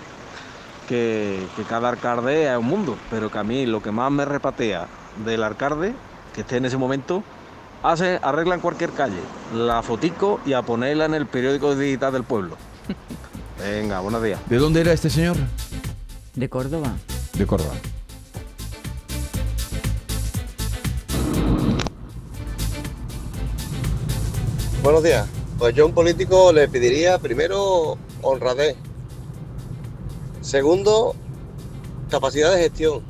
que, 0.89 1.47
que 1.55 1.63
cada 1.65 1.91
alcalde 1.91 2.51
es 2.51 2.59
un 2.59 2.67
mundo, 2.67 2.97
pero 3.11 3.31
que 3.31 3.39
a 3.39 3.45
mí 3.45 3.67
lo 3.67 3.83
que 3.83 3.91
más 3.91 4.11
me 4.11 4.25
repatea 4.25 4.87
del 5.25 5.43
alcalde, 5.43 5.95
que 6.35 6.41
esté 6.41 6.57
en 6.57 6.65
ese 6.65 6.79
momento, 6.79 7.23
hace, 7.83 8.19
arreglan 8.23 8.61
cualquier 8.61 8.91
calle, 8.91 9.21
la 9.55 9.83
fotico 9.83 10.41
y 10.47 10.55
a 10.55 10.63
ponerla 10.63 11.05
en 11.05 11.15
el 11.15 11.27
periódico 11.27 11.75
digital 11.77 12.13
del 12.15 12.25
pueblo. 12.25 12.57
Venga, 13.59 14.01
buenos 14.01 14.23
días. 14.23 14.41
¿De 14.49 14.57
dónde 14.59 14.81
era 14.81 14.93
este 14.93 15.09
señor? 15.09 15.37
De 16.35 16.49
Córdoba. 16.49 16.97
De 17.35 17.47
Córdoba. 17.47 17.75
Buenos 24.83 25.03
días. 25.03 25.27
Pues 25.59 25.75
yo 25.75 25.85
a 25.85 25.87
un 25.87 25.95
político 25.95 26.53
le 26.53 26.69
pediría 26.69 27.19
primero 27.19 27.97
honradez. 28.23 28.77
Segundo, 30.41 31.15
capacidad 32.11 32.53
de 32.55 32.65
gestión. 32.65 33.03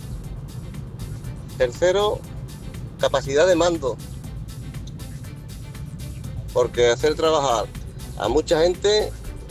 Tercero, 1.59 2.21
capacidad 3.01 3.47
de 3.47 3.57
mando. 3.57 3.97
Porque 6.53 6.91
hacer 6.91 7.15
trabajar 7.15 7.67
a 8.19 8.29
mucha 8.29 8.61
gente, 8.61 9.11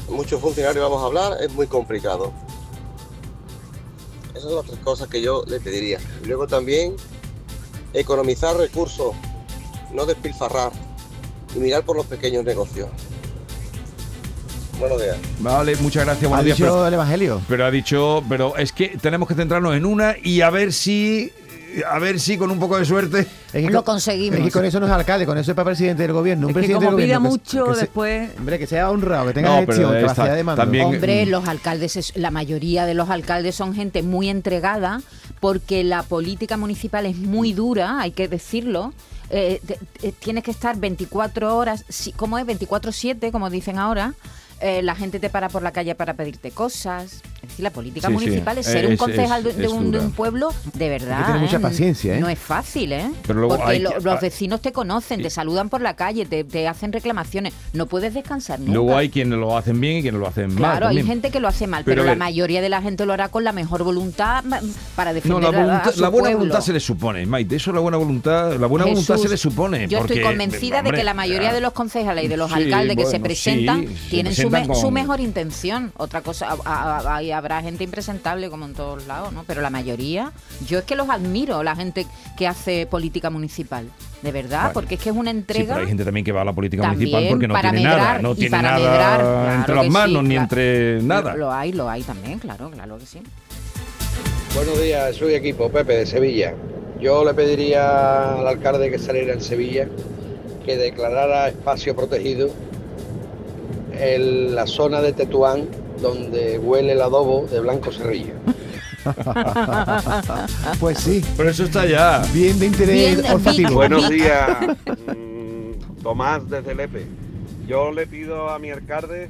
muchos 0.10 0.40
funcionarios 0.42 0.84
vamos 0.84 1.02
a 1.04 1.06
hablar, 1.08 1.38
es 1.42 1.52
muy 1.54 1.68
complicado. 1.68 2.32
Esas 4.32 4.44
son 4.44 4.56
las 4.56 4.66
tres 4.66 4.80
cosas 4.80 5.08
que 5.08 5.22
yo 5.22 5.44
le 5.48 5.60
pediría. 5.60 6.00
Luego 6.26 6.48
también 6.48 6.96
economizar 7.94 8.58
recursos, 8.58 9.16
no 9.94 10.06
despilfarrar 10.06 10.72
y 11.56 11.60
mirar 11.60 11.84
por 11.84 11.96
los 11.96 12.06
pequeños 12.08 12.44
negocios. 12.44 12.90
Buenos 14.80 15.00
días. 15.02 15.18
Vale, 15.40 15.76
muchas 15.78 16.04
gracias. 16.04 16.28
Buenos 16.30 16.42
¿Ha 16.42 16.46
días. 16.46 16.58
dicho 16.58 16.68
pero- 16.74 16.88
el 16.88 16.94
Evangelio? 16.96 17.42
Pero 17.48 17.66
ha 17.66 17.72
dicho, 17.72 18.24
pero 18.28 18.58
es 18.58 18.72
que 18.72 18.98
tenemos 19.02 19.28
que 19.28 19.36
centrarnos 19.36 19.76
en 19.76 19.86
una 19.86 20.16
y 20.22 20.42
a 20.42 20.50
ver 20.50 20.74
si, 20.74 21.32
a 21.90 22.00
ver 22.00 22.20
si 22.20 22.38
con 22.38 22.52
un 22.52 22.60
poco 22.60 22.78
de 22.78 22.86
suerte 22.86 23.20
Es 23.22 23.28
que 23.52 23.62
Lo 23.70 23.84
con- 23.84 23.96
conseguimos. 23.96 24.40
Es 24.40 24.46
que 24.46 24.52
con 24.52 24.66
eso 24.66 24.80
no 24.80 24.86
es 24.86 24.92
alcalde, 24.92 25.26
con 25.26 25.38
eso 25.38 25.52
es 25.52 25.56
para 25.56 25.66
presidente 25.68 26.04
del 26.04 26.14
gobierno. 26.14 26.48
Un 26.48 26.52
Es 26.52 26.54
que 26.56 26.60
presidente 26.60 26.86
como 26.86 26.98
del 26.98 27.06
pida 27.08 27.18
gobierno 27.18 27.40
que- 27.40 27.44
mucho, 27.60 27.66
que 27.70 27.74
se- 27.76 27.82
después... 27.82 28.30
hombre, 28.38 28.60
que 28.60 28.68
sea 28.68 28.90
honrado, 28.92 29.28
que 29.28 29.34
tenga 29.34 29.50
No, 29.50 29.56
pero 29.66 29.68
gestión, 29.68 29.96
esta- 29.96 30.08
capacidad 30.10 30.36
de 30.36 30.44
mando. 30.44 30.62
también- 30.62 30.86
Hombre, 30.86 31.26
los 31.26 31.48
alcaldes, 31.48 31.96
es- 31.96 32.16
la 32.18 32.32
mayoría 32.32 32.86
de 32.86 32.94
los 32.94 33.10
alcaldes 33.10 33.56
son 33.56 33.74
gente 33.74 34.04
muy 34.04 34.30
entregada 34.30 35.02
porque 35.40 35.84
la 35.84 36.04
política 36.04 36.58
municipal 36.58 37.06
es 37.06 37.18
muy 37.18 37.54
dura, 37.54 38.00
hay 38.00 38.12
que 38.12 38.28
decirlo. 38.28 38.94
Eh, 39.30 39.62
te- 39.66 39.80
te- 40.00 40.12
tienes 40.12 40.44
que 40.44 40.52
estar 40.52 40.78
24 40.78 41.56
horas, 41.58 41.86
si- 41.90 42.12
¿cómo 42.12 42.38
es? 42.38 42.46
24-7, 42.46 43.32
como 43.32 43.50
dicen 43.50 43.80
ahora. 43.80 44.14
Eh, 44.62 44.82
la 44.84 44.96
gente 44.96 45.20
te 45.20 45.30
para 45.30 45.50
por 45.50 45.62
la 45.64 45.72
calle 45.72 45.96
para 45.96 46.14
pedirte 46.14 46.52
cosas. 46.52 47.22
La 47.60 47.70
política 47.70 48.08
Sí, 48.08 48.14
sí, 48.18 48.20
municipal 48.26 48.58
es 48.58 48.66
ser 48.66 48.86
es- 48.86 48.92
un 48.92 48.98
concejal 48.98 49.46
es- 49.46 49.58
de, 49.58 49.68
un, 49.68 49.86
de 49.92 49.98
dura. 49.98 50.02
un 50.06 50.12
pueblo 50.12 50.50
de 50.74 50.90
verdad. 50.90 51.20
que 51.20 51.26
tener 51.26 51.42
mucha 51.42 51.58
¿eh? 51.58 51.60
paciencia, 51.60 52.16
¿eh? 52.18 52.20
No 52.20 52.30
es 52.30 52.40
fácil, 52.40 52.94
¿eh? 52.94 53.12
Pero 53.28 53.40
luego 53.40 53.56
Porque 53.58 53.72
hay 53.74 53.80
lo- 53.80 53.92
que- 53.92 54.02
los 54.02 54.20
vecinos 54.22 54.62
te 54.62 54.72
conocen, 54.72 55.22
te 55.22 55.30
saludan 55.30 55.70
por 55.70 55.82
la 55.82 55.96
calle, 55.96 56.26
te, 56.26 56.44
te 56.44 56.68
hacen 56.68 56.92
reclamaciones. 56.92 57.54
No 57.74 57.86
puedes 57.86 58.14
descansar 58.14 58.60
nunca. 58.60 58.74
luego 58.74 58.98
hay 58.98 59.10
quienes 59.10 59.38
lo 59.38 59.58
hacen 59.58 59.80
bien 59.80 59.98
y 59.98 60.02
quienes 60.02 60.20
lo 60.20 60.28
hacen 60.28 60.48
mal. 60.50 60.58
Claro, 60.58 60.88
hay 60.88 61.04
gente 61.04 61.30
que 61.32 61.40
lo 61.40 61.48
hace 61.48 61.68
mal, 61.68 61.84
Pero 61.84 62.02
pero, 62.02 62.12
a 62.12 62.16
la 62.16 62.20
mayoría 62.20 62.62
de 62.62 62.70
la 62.70 62.82
gente 62.82 63.06
lo 63.06 63.14
hará 63.14 63.30
con 63.30 63.44
la 63.44 63.52
mejor 63.52 63.84
voluntad 63.84 64.44
para 64.96 65.12
No, 65.12 65.16
defender 65.16 65.42
la, 65.42 65.48
a- 65.48 65.50
a 65.50 65.66
voluntad- 65.66 65.92
su 65.94 66.02
la 66.02 66.10
buena 66.10 66.24
pueblo. 66.24 66.38
voluntad 66.40 66.62
se 66.62 66.74
le 66.74 66.80
supone, 66.80 67.26
Maite. 67.26 67.56
Eso 67.56 67.72
es 67.72 67.76
la 67.76 67.82
buena 67.82 67.98
voluntad. 67.98 68.54
La 68.60 68.68
buena 68.68 68.86
voluntad 68.86 69.18
se 69.18 69.30
le 69.30 69.38
supone. 69.38 69.88
Yo 69.88 70.00
porque, 70.00 70.14
estoy 70.16 70.28
convencida 70.30 70.82
de 70.82 70.92
que 70.92 71.04
la 71.04 71.14
mayoría 71.14 71.52
ah, 71.52 71.54
de 71.54 71.62
los 71.62 71.74
concejales 71.74 72.26
y 72.26 72.28
de 72.28 72.38
los 72.38 72.50
Sí, 72.52 72.56
alcaldes 72.64 72.98
que 72.98 73.06
se 73.06 73.20
presentan 73.20 73.86
tienen 74.10 74.34
su, 74.36 74.50
mejor 74.92 75.20
intención. 75.20 75.92
Otra 75.98 76.22
cosa, 76.22 76.50
a- 76.50 76.58
a- 76.66 77.18
a- 77.18 77.22
habrá 77.44 77.62
gente 77.62 77.84
impresentable 77.84 78.50
como 78.50 78.66
en 78.66 78.74
todos 78.74 79.06
lados, 79.06 79.34
¿no? 79.34 79.44
Pero 79.46 79.62
la 79.62 79.70
mayoría, 79.70 80.32
yo 80.66 80.80
es 80.80 80.86
que 80.86 80.96
los 80.96 81.10
admiro, 81.10 81.62
la 81.62 81.76
gente 81.76 82.08
que 82.38 82.48
hace 82.48 82.86
política 82.86 83.30
municipal. 83.30 83.86
De 84.22 84.32
verdad, 84.32 84.60
Bueno, 84.62 84.74
porque 84.76 84.96
es 84.96 85.02
que 85.02 85.10
es 85.10 85.16
una 85.16 85.32
Sí, 85.32 85.38
entrega. 85.38 85.74
pero 85.74 85.82
hay 85.82 85.88
gente 85.88 86.06
también 86.06 86.24
que 86.26 86.32
va 86.32 86.42
a 86.42 86.46
la 86.46 86.54
política 86.54 86.84
También 86.84 87.12
municipal 87.12 87.30
porque 87.30 87.48
no 87.50 87.54
para 87.54 87.72
tiene 87.72 87.84
nada, 87.86 88.20
no 88.20 88.36
tiene 88.36 88.52
para 88.52 88.62
nada 88.62 88.80
medrar, 88.80 89.20
claro 89.20 89.54
entre 89.54 89.76
las 89.76 89.88
manos 89.90 90.22
sí, 90.22 90.28
ni 90.30 90.36
claro. 90.36 90.44
entre 90.44 91.02
nada. 91.04 91.32
Lo, 91.34 91.38
lo 91.40 91.52
hay, 91.54 91.74
lo 91.74 91.90
hay 91.90 92.04
también, 92.04 92.40
claro, 92.40 92.72
claro 92.72 92.98
que 92.98 93.06
sí. 93.06 93.20
Buenos 94.56 94.82
días, 94.82 95.16
soy 95.18 95.34
equipo 95.34 95.70
Pepe 95.70 95.98
de 95.98 96.06
Sevilla. 96.06 96.54
Yo 97.02 97.26
le 97.26 97.34
pediría 97.34 98.36
al 98.40 98.48
alcalde 98.48 98.90
que 98.90 98.98
saliera 98.98 99.34
en 99.34 99.42
Sevilla 99.42 99.88
que 100.66 100.78
declarara 100.78 101.50
espacio 101.50 101.94
protegido 101.94 102.50
en 103.92 104.56
la 104.56 104.66
zona 104.68 105.02
de 105.02 105.12
Tetuán 105.12 105.68
donde 106.04 106.60
huele 106.60 106.92
el 106.92 107.02
adobo 107.02 107.48
de 107.48 107.62
Blanco 107.62 107.92
Cerrillo. 107.92 108.34
pues 110.80 111.00
sí. 111.00 111.24
Pero 111.36 111.50
eso 111.50 111.64
está 111.64 111.86
ya. 111.86 112.22
Bien 112.34 112.60
de 112.60 112.66
interés 112.68 113.16
Bien, 113.16 113.34
olfativo. 113.34 113.74
Buenos 113.74 114.10
días, 114.10 114.50
mm, 115.08 116.02
Tomás 116.04 116.48
desde 116.50 116.76
Lepe. 116.76 117.06
Yo 117.68 117.92
le 117.92 118.06
pido 118.06 118.50
a 118.50 118.60
mi 118.60 118.70
alcalde 118.70 119.30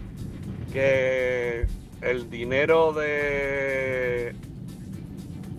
que 0.74 1.68
el 2.02 2.30
dinero 2.32 2.92
de 2.92 4.36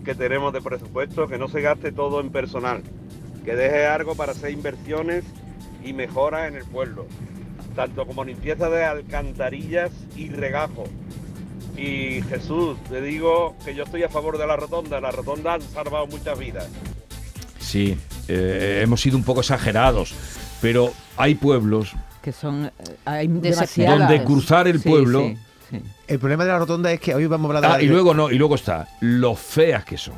que 0.03 0.15
tenemos 0.15 0.51
de 0.53 0.61
presupuesto 0.61 1.27
que 1.27 1.37
no 1.37 1.47
se 1.47 1.61
gaste 1.61 1.93
todo 1.93 2.19
en 2.19 2.29
personal, 2.29 2.83
que 3.45 3.55
deje 3.55 3.87
algo 3.87 4.15
para 4.15 4.33
hacer 4.33 4.51
inversiones 4.51 5.23
y 5.83 5.93
mejoras 5.93 6.49
en 6.49 6.57
el 6.57 6.65
pueblo, 6.65 7.07
tanto 7.73 8.05
como 8.05 8.25
limpieza 8.25 8.69
de 8.69 8.83
alcantarillas 8.83 9.91
y 10.15 10.29
regajo. 10.29 10.83
Y 11.77 12.21
Jesús, 12.29 12.77
te 12.89 13.01
digo 13.01 13.55
que 13.65 13.75
yo 13.75 13.83
estoy 13.83 14.03
a 14.03 14.09
favor 14.09 14.37
de 14.37 14.47
la 14.47 14.55
rotonda, 14.55 14.99
la 15.01 15.11
rotonda 15.11 15.55
han 15.55 15.61
salvado 15.61 16.07
muchas 16.07 16.37
vidas. 16.39 16.67
Sí, 17.59 17.97
eh, 18.27 18.79
hemos 18.83 19.01
sido 19.01 19.17
un 19.17 19.23
poco 19.23 19.41
exagerados, 19.41 20.13
pero 20.61 20.93
hay 21.17 21.35
pueblos 21.35 21.91
Que 22.21 22.31
son... 22.31 22.65
eh, 22.65 22.71
Hay 23.05 23.27
donde 23.27 24.23
cruzar 24.23 24.67
el 24.67 24.79
Sí, 24.81 24.87
pueblo... 24.89 25.19
sí, 25.21 25.37
sí. 25.71 25.81
El 26.07 26.19
problema 26.19 26.45
de 26.45 26.51
la 26.51 26.59
rotonda 26.59 26.91
es 26.91 26.99
que 26.99 27.13
hoy 27.15 27.25
vamos 27.25 27.45
a 27.51 27.57
hablar 27.57 27.61
de 27.63 27.75
Ah, 27.75 27.77
la 27.79 27.83
y 27.83 27.87
luego 27.87 28.13
no, 28.13 28.29
y 28.31 28.37
luego 28.37 28.55
está, 28.55 28.87
lo 29.01 29.35
feas 29.35 29.83
que 29.83 29.97
son. 29.97 30.15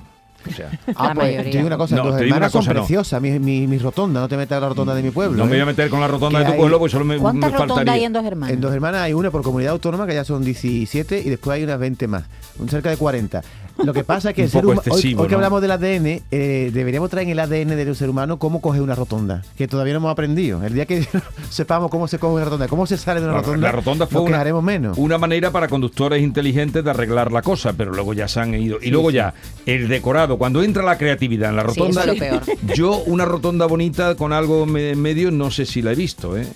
O 0.47 0.51
sea, 0.55 0.69
Ah, 0.95 1.11
pues 1.15 1.37
te 1.37 1.49
digo 1.49 1.67
una 1.67 1.77
cosa, 1.77 1.95
No, 1.95 2.03
tus 2.03 2.13
hermanas 2.21 2.37
una 2.37 2.49
cosa, 2.49 2.65
son 2.65 2.73
no. 2.75 2.81
preciosas, 2.81 3.21
mi, 3.21 3.39
mi, 3.39 3.67
mi 3.67 3.77
rotonda, 3.77 4.19
no 4.21 4.27
te 4.27 4.37
metas 4.37 4.57
en 4.57 4.61
la 4.61 4.69
rotonda 4.69 4.95
de 4.95 5.03
mi 5.03 5.11
pueblo. 5.11 5.37
no 5.37 5.43
me 5.45 5.51
voy 5.51 5.59
¿eh? 5.59 5.61
a 5.61 5.65
meter 5.65 5.89
con 5.89 5.99
la 5.99 6.07
rotonda 6.07 6.39
de 6.39 6.45
tu 6.45 6.51
hay- 6.51 6.57
pueblo, 6.57 6.79
pues 6.79 6.91
solo 6.91 7.05
me, 7.05 7.17
¿Cuántas 7.17 7.51
me 7.51 7.57
rotondas 7.57 7.75
faltaría. 7.77 7.93
hay 8.01 8.05
en 8.05 8.13
dos 8.13 8.25
hermanos? 8.25 8.53
En 8.53 8.61
Dos 8.61 8.73
Hermanas 8.73 9.01
hay 9.01 9.13
una 9.13 9.31
por 9.31 9.41
comunidad 9.43 9.73
autónoma 9.73 10.05
que 10.07 10.13
ya 10.13 10.23
son 10.23 10.43
17 10.43 11.19
y 11.25 11.29
después 11.29 11.55
hay 11.55 11.63
unas 11.63 11.79
20 11.79 12.07
más, 12.07 12.23
un 12.59 12.69
cerca 12.69 12.89
de 12.89 12.97
40. 12.97 13.41
Lo 13.83 13.93
que 13.93 14.03
pasa 14.03 14.29
es 14.31 14.35
que 14.35 14.43
el 14.45 14.49
ser 14.49 14.65
huma- 14.65 14.81
hoy, 14.89 15.01
que 15.01 15.13
¿no? 15.15 15.35
hablamos 15.35 15.61
del 15.61 15.69
ADN, 15.71 16.21
eh, 16.31 16.71
deberíamos 16.73 17.09
traer 17.11 17.27
en 17.27 17.33
el 17.33 17.39
ADN 17.39 17.75
del 17.75 17.95
ser 17.95 18.09
humano 18.09 18.39
cómo 18.39 18.59
coge 18.61 18.81
una 18.81 18.95
rotonda, 18.95 19.43
que 19.55 19.67
todavía 19.67 19.93
no 19.93 19.97
hemos 19.99 20.11
aprendido. 20.11 20.63
El 20.63 20.73
día 20.73 20.85
que 20.87 21.05
sepamos 21.49 21.91
cómo 21.91 22.07
se 22.07 22.17
coge 22.17 22.33
una 22.35 22.45
rotonda, 22.45 22.67
cómo 22.67 22.87
se 22.87 22.97
sale 22.97 23.19
de 23.19 23.27
una 23.27 23.35
La- 23.35 23.41
rotonda, 23.41 23.67
la 23.67 23.71
rotonda 23.71 24.07
fue 24.07 24.21
una, 24.21 24.31
quejaremos 24.31 24.63
menos. 24.63 24.97
una 24.97 25.17
manera 25.19 25.51
para 25.51 25.67
conductores 25.67 26.21
inteligentes 26.23 26.83
de 26.83 26.89
arreglar 26.89 27.31
la 27.31 27.41
cosa, 27.43 27.73
pero 27.73 27.91
luego 27.93 28.13
ya 28.13 28.27
se 28.27 28.39
han 28.39 28.53
ido. 28.55 28.77
Y 28.81 28.89
luego 28.89 29.11
ya, 29.11 29.33
el 29.65 29.87
decorado, 29.87 30.36
cuando 30.37 30.63
entra 30.63 30.83
la 30.83 30.97
creatividad 30.97 31.49
en 31.49 31.55
la 31.55 31.63
Sí, 31.63 31.79
rotonda, 31.79 32.03
eso 32.03 32.11
es 32.11 32.19
lo 32.19 32.41
peor. 32.41 32.57
yo 32.75 32.97
una 33.05 33.25
rotonda 33.25 33.65
bonita 33.65 34.15
con 34.15 34.33
algo 34.33 34.63
en 34.77 35.01
medio 35.01 35.31
no 35.31 35.51
sé 35.51 35.65
si 35.65 35.81
la 35.81 35.91
he 35.91 35.95
visto, 35.95 36.37
¿eh? 36.37 36.47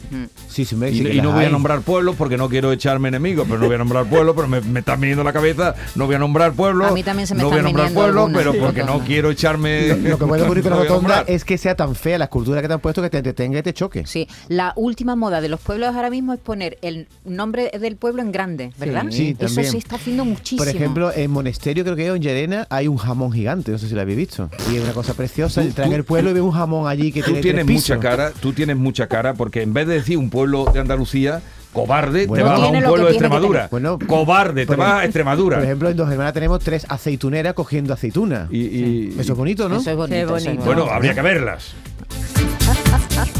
Sí, 0.48 0.66
sí, 0.66 0.76
me 0.76 0.90
Y, 0.92 1.22
no 1.22 1.32
voy 1.32 1.46
a 1.46 1.50
nombrar 1.50 1.82
pueblos 1.82 2.16
porque 2.18 2.38
no 2.38 2.50
quiero 2.50 2.72
echarme 2.72 3.10
enemigos, 3.10 3.46
pero 3.48 3.60
no 3.60 3.66
voy 3.68 3.76
a 3.76 3.80
nombrar 3.80 4.06
pueblos, 4.06 4.36
pero 4.36 4.48
me, 4.48 4.62
me 4.62 4.80
están 4.80 5.00
viniendo 5.00 5.22
a 5.22 5.26
la 5.26 5.34
cabeza, 5.34 5.76
no 5.96 6.06
voy 6.06 6.16
a 6.16 6.20
nombrar 6.20 6.54
pueblos. 6.54 6.92
A 6.92 6.94
mí 6.94 7.04
también 7.04 7.28
se 7.28 7.36
me 7.36 7.42
no 7.42 7.50
voy 7.50 7.60
a 7.60 7.62
nombrar 7.64 7.92
pueblos, 7.94 8.32
pero 8.34 8.54
porque 8.54 8.84
no 8.84 9.00
quiero 9.00 9.32
echarme. 9.32 9.88
Lo, 9.88 9.96
lo 9.96 10.18
que 10.18 10.26
puede 10.26 10.44
ocurrir 10.46 10.64
con 10.64 10.72
no 10.72 10.78
la 10.78 10.84
voy 10.84 10.88
a 10.88 10.96
rotonda 10.96 11.24
es 11.28 11.46
que 11.46 11.58
sea 11.58 11.76
tan 11.76 11.96
fea 11.96 12.18
la 12.18 12.26
escultura 12.26 12.62
que 12.62 12.68
te 12.68 12.74
han 12.74 12.80
puesto 12.80 13.02
que 13.02 13.10
te 13.10 13.18
entretenga 13.18 13.60
y 13.60 13.64
te 13.64 13.74
choque. 13.74 14.06
Sí, 14.06 14.28
la 14.48 14.74
última 14.76 15.16
moda 15.16 15.42
de 15.42 15.50
los 15.50 15.60
pueblos 15.60 15.96
ahora 15.96 16.10
mismo 16.10 16.34
es 16.34 16.40
poner 16.40 16.78
el 16.82 17.08
nombre 17.26 17.72
del 17.80 17.96
pueblo 17.96 18.22
en 18.22 18.32
grande, 18.32 18.72
¿verdad? 18.78 19.06
Sí, 19.10 19.36
Eso 19.40 19.48
también. 19.48 19.72
se 19.72 19.78
está 19.78 19.96
haciendo 19.96 20.26
muchísimo. 20.26 20.60
Por 20.60 20.68
ejemplo, 20.68 21.12
en 21.14 21.32
Monesterio, 21.32 21.84
creo 21.84 21.96
que 21.96 22.08
en 22.08 22.22
Llerena, 22.22 22.68
hay 22.70 22.88
un 22.88 22.98
jamón 22.98 23.32
gigante, 23.32 23.71
no 23.72 23.78
sé 23.78 23.88
si 23.88 23.96
lo 23.96 24.02
habéis 24.02 24.18
visto. 24.18 24.50
Y 24.72 24.76
es 24.78 24.84
una 24.84 24.94
cosa 24.94 25.14
preciosa. 25.14 25.62
Traen 25.74 25.92
tú- 25.92 25.96
el 25.96 26.04
pueblo 26.04 26.30
y 26.32 26.34
ven 26.34 26.44
un 26.44 26.52
jamón 26.52 26.88
allí 26.88 27.12
que 27.12 27.22
Tú 27.22 27.28
tiene 27.28 27.42
tienes 27.42 27.66
tres 27.66 27.76
mucha 27.76 27.96
pisos. 27.96 27.98
cara, 28.12 28.32
tú 28.40 28.54
tienes 28.54 28.78
mucha 28.78 29.08
cara, 29.08 29.34
porque 29.34 29.62
en 29.62 29.74
vez 29.74 29.88
de 29.88 29.96
decir 29.96 30.18
un 30.18 30.30
pueblo 30.30 30.66
de 30.74 30.80
Andalucía, 30.80 31.42
cobarde, 31.74 32.28
Bueno, 32.28 32.44
te 32.44 32.50
vas 32.50 32.60
a 32.60 32.62
tiene 32.64 32.78
un 32.80 32.84
lo 32.84 32.90
pueblo 32.90 33.08
que 33.08 33.14
de 33.14 33.18
tiene 33.20 33.30
que 33.30 33.36
Extremadura. 33.36 33.68
Bueno, 33.72 34.00
cobarde, 34.08 34.62
te 34.62 34.68
por 34.68 34.78
vas 34.78 34.94
a 35.02 35.06
Extremadura. 35.06 35.58
Por 35.58 35.66
ejemplo, 35.66 35.90
en 35.90 35.98
Dos 35.98 36.12
Hermanas 36.12 36.34
tenemos 36.34 36.60
tres 36.60 36.86
aceituneras 36.90 37.54
cogiendo 37.54 37.94
aceituna. 37.94 38.48
Y, 38.52 39.18
Eso 39.20 39.32
es 39.34 39.38
bonito, 39.38 39.70
¿no? 39.70 39.78
Eso 39.78 39.90
es 39.92 39.96
bonito, 39.96 40.16
Qué 40.16 40.24
eso 40.24 40.36
es 40.38 40.46
bonito. 40.46 40.66
bueno, 40.66 40.86
habría 40.92 41.14
que 41.14 41.22
verlas. 41.22 41.74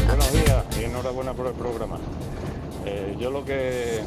Buenos 0.06 0.32
días 0.32 0.64
y 0.80 0.84
enhorabuena 0.84 1.32
por 1.32 1.46
el 1.46 1.52
programa. 1.54 1.96
Eh, 2.86 3.16
yo 3.20 3.30
lo 3.30 3.44
que 3.44 4.00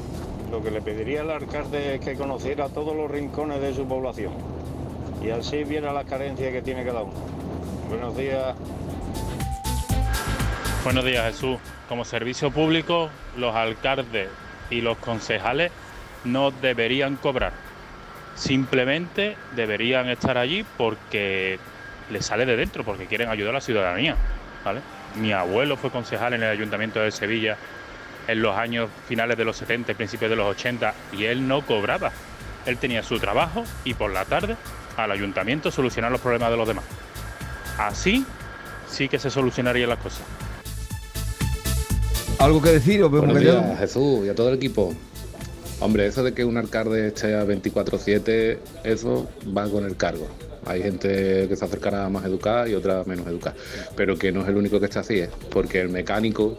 lo 0.52 0.62
que 0.64 0.70
le 0.72 0.82
pediría 0.82 1.22
al 1.22 1.32
alcalde 1.32 1.96
es 1.96 2.02
que 2.02 2.14
conociera 2.16 2.68
todos 2.70 2.96
los 2.96 3.10
rincones 3.10 3.60
de 3.62 3.74
su 3.74 3.86
población 3.86 4.32
y 5.26 5.32
así 5.32 5.64
viera 5.64 5.92
las 5.92 6.06
carencias 6.06 6.52
que 6.52 6.62
tiene 6.62 6.86
cada 6.86 7.02
uno. 7.02 7.14
Buenos 7.90 8.16
días. 8.16 8.56
Buenos 10.84 11.04
días, 11.04 11.26
Jesús. 11.26 11.58
Como 11.90 12.06
servicio 12.06 12.52
público, 12.52 13.10
los 13.36 13.56
alcaldes 13.56 14.30
y 14.70 14.82
los 14.82 14.98
concejales 14.98 15.72
no 16.26 16.52
deberían 16.52 17.16
cobrar. 17.16 17.54
Simplemente 18.36 19.36
deberían 19.56 20.10
estar 20.10 20.38
allí 20.38 20.64
porque 20.78 21.58
les 22.12 22.26
sale 22.26 22.46
de 22.46 22.56
dentro, 22.56 22.84
porque 22.84 23.08
quieren 23.08 23.30
ayudar 23.30 23.52
a 23.52 23.54
la 23.54 23.62
ciudadanía. 23.62 24.16
¿vale? 24.64 24.82
Mi 25.16 25.32
abuelo 25.32 25.76
fue 25.76 25.90
concejal 25.90 26.34
en 26.34 26.44
el 26.44 26.50
Ayuntamiento 26.50 27.00
de 27.00 27.10
Sevilla 27.10 27.58
en 28.28 28.42
los 28.44 28.56
años 28.56 28.90
finales 29.08 29.38
de 29.38 29.46
los 29.46 29.58
70 29.58 29.92
y 29.92 29.96
principios 29.96 30.30
de 30.30 30.36
los 30.36 30.48
80 30.48 30.94
y 31.14 31.26
él 31.26 31.48
no 31.48 31.66
cobraba. 31.66 32.12
Él 32.68 32.78
tenía 32.78 33.02
su 33.02 33.20
trabajo 33.20 33.64
y 33.84 33.96
por 33.96 34.12
la 34.12 34.26
tarde 34.26 34.56
al 34.98 35.12
ayuntamiento 35.12 35.72
solucionar 35.72 36.12
los 36.12 36.22
problemas 36.22 36.52
de 36.52 36.58
los 36.58 36.68
demás. 36.68 36.86
Así 37.78 38.26
sí 38.90 39.10
que 39.10 39.20
se 39.20 39.30
solucionarían 39.30 39.90
las 39.90 40.00
cosas. 40.00 40.24
¿Algo 42.40 42.62
que 42.62 42.70
decir? 42.70 43.02
¿O 43.04 43.10
Buenos 43.10 43.40
días, 43.40 43.80
Jesús, 43.80 44.26
y 44.26 44.30
a 44.30 44.36
todo 44.36 44.50
el 44.50 44.56
equipo. 44.56 44.94
Hombre, 45.80 46.06
eso 46.08 46.24
de 46.24 46.34
que 46.34 46.46
un 46.46 46.58
alcalde 46.58 47.08
esté 47.08 47.36
a 47.36 47.46
24-7, 47.46 48.60
eso 48.84 49.30
va 49.56 49.70
con 49.70 49.86
el 49.86 49.98
cargo. 49.98 50.28
Hay 50.66 50.82
gente 50.82 51.48
que 51.48 51.56
se 51.56 51.66
acercará 51.66 52.10
más 52.10 52.26
educada 52.26 52.68
y 52.68 52.74
otra 52.74 53.04
menos 53.06 53.28
educada. 53.28 53.56
Pero 53.96 54.18
que 54.18 54.32
no 54.32 54.42
es 54.42 54.48
el 54.48 54.58
único 54.58 54.80
que 54.80 54.86
está 54.86 55.02
así, 55.02 55.20
¿eh? 55.20 55.30
porque 55.52 55.82
el 55.82 55.90
mecánico 55.90 56.58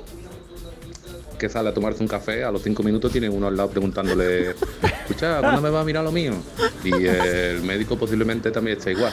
que 1.39 1.49
sale 1.49 1.69
a 1.69 1.75
tomarse 1.75 2.03
un 2.03 2.09
café, 2.09 2.45
a 2.45 2.51
los 2.51 2.63
cinco 2.63 2.83
minutos 2.83 3.13
tiene 3.13 3.29
uno 3.29 3.47
al 3.47 3.57
lado 3.57 3.71
preguntándole, 3.71 4.51
escucha, 4.83 5.41
¿cuándo 5.41 5.61
me 5.61 5.71
va 5.71 5.81
a 5.81 5.85
mirar 5.85 6.05
lo 6.05 6.13
mío? 6.13 6.33
Y 6.85 7.07
el 7.07 7.63
médico 7.63 7.97
posiblemente 7.97 8.51
también 8.51 8.79
está 8.79 8.91
igual. 8.91 9.13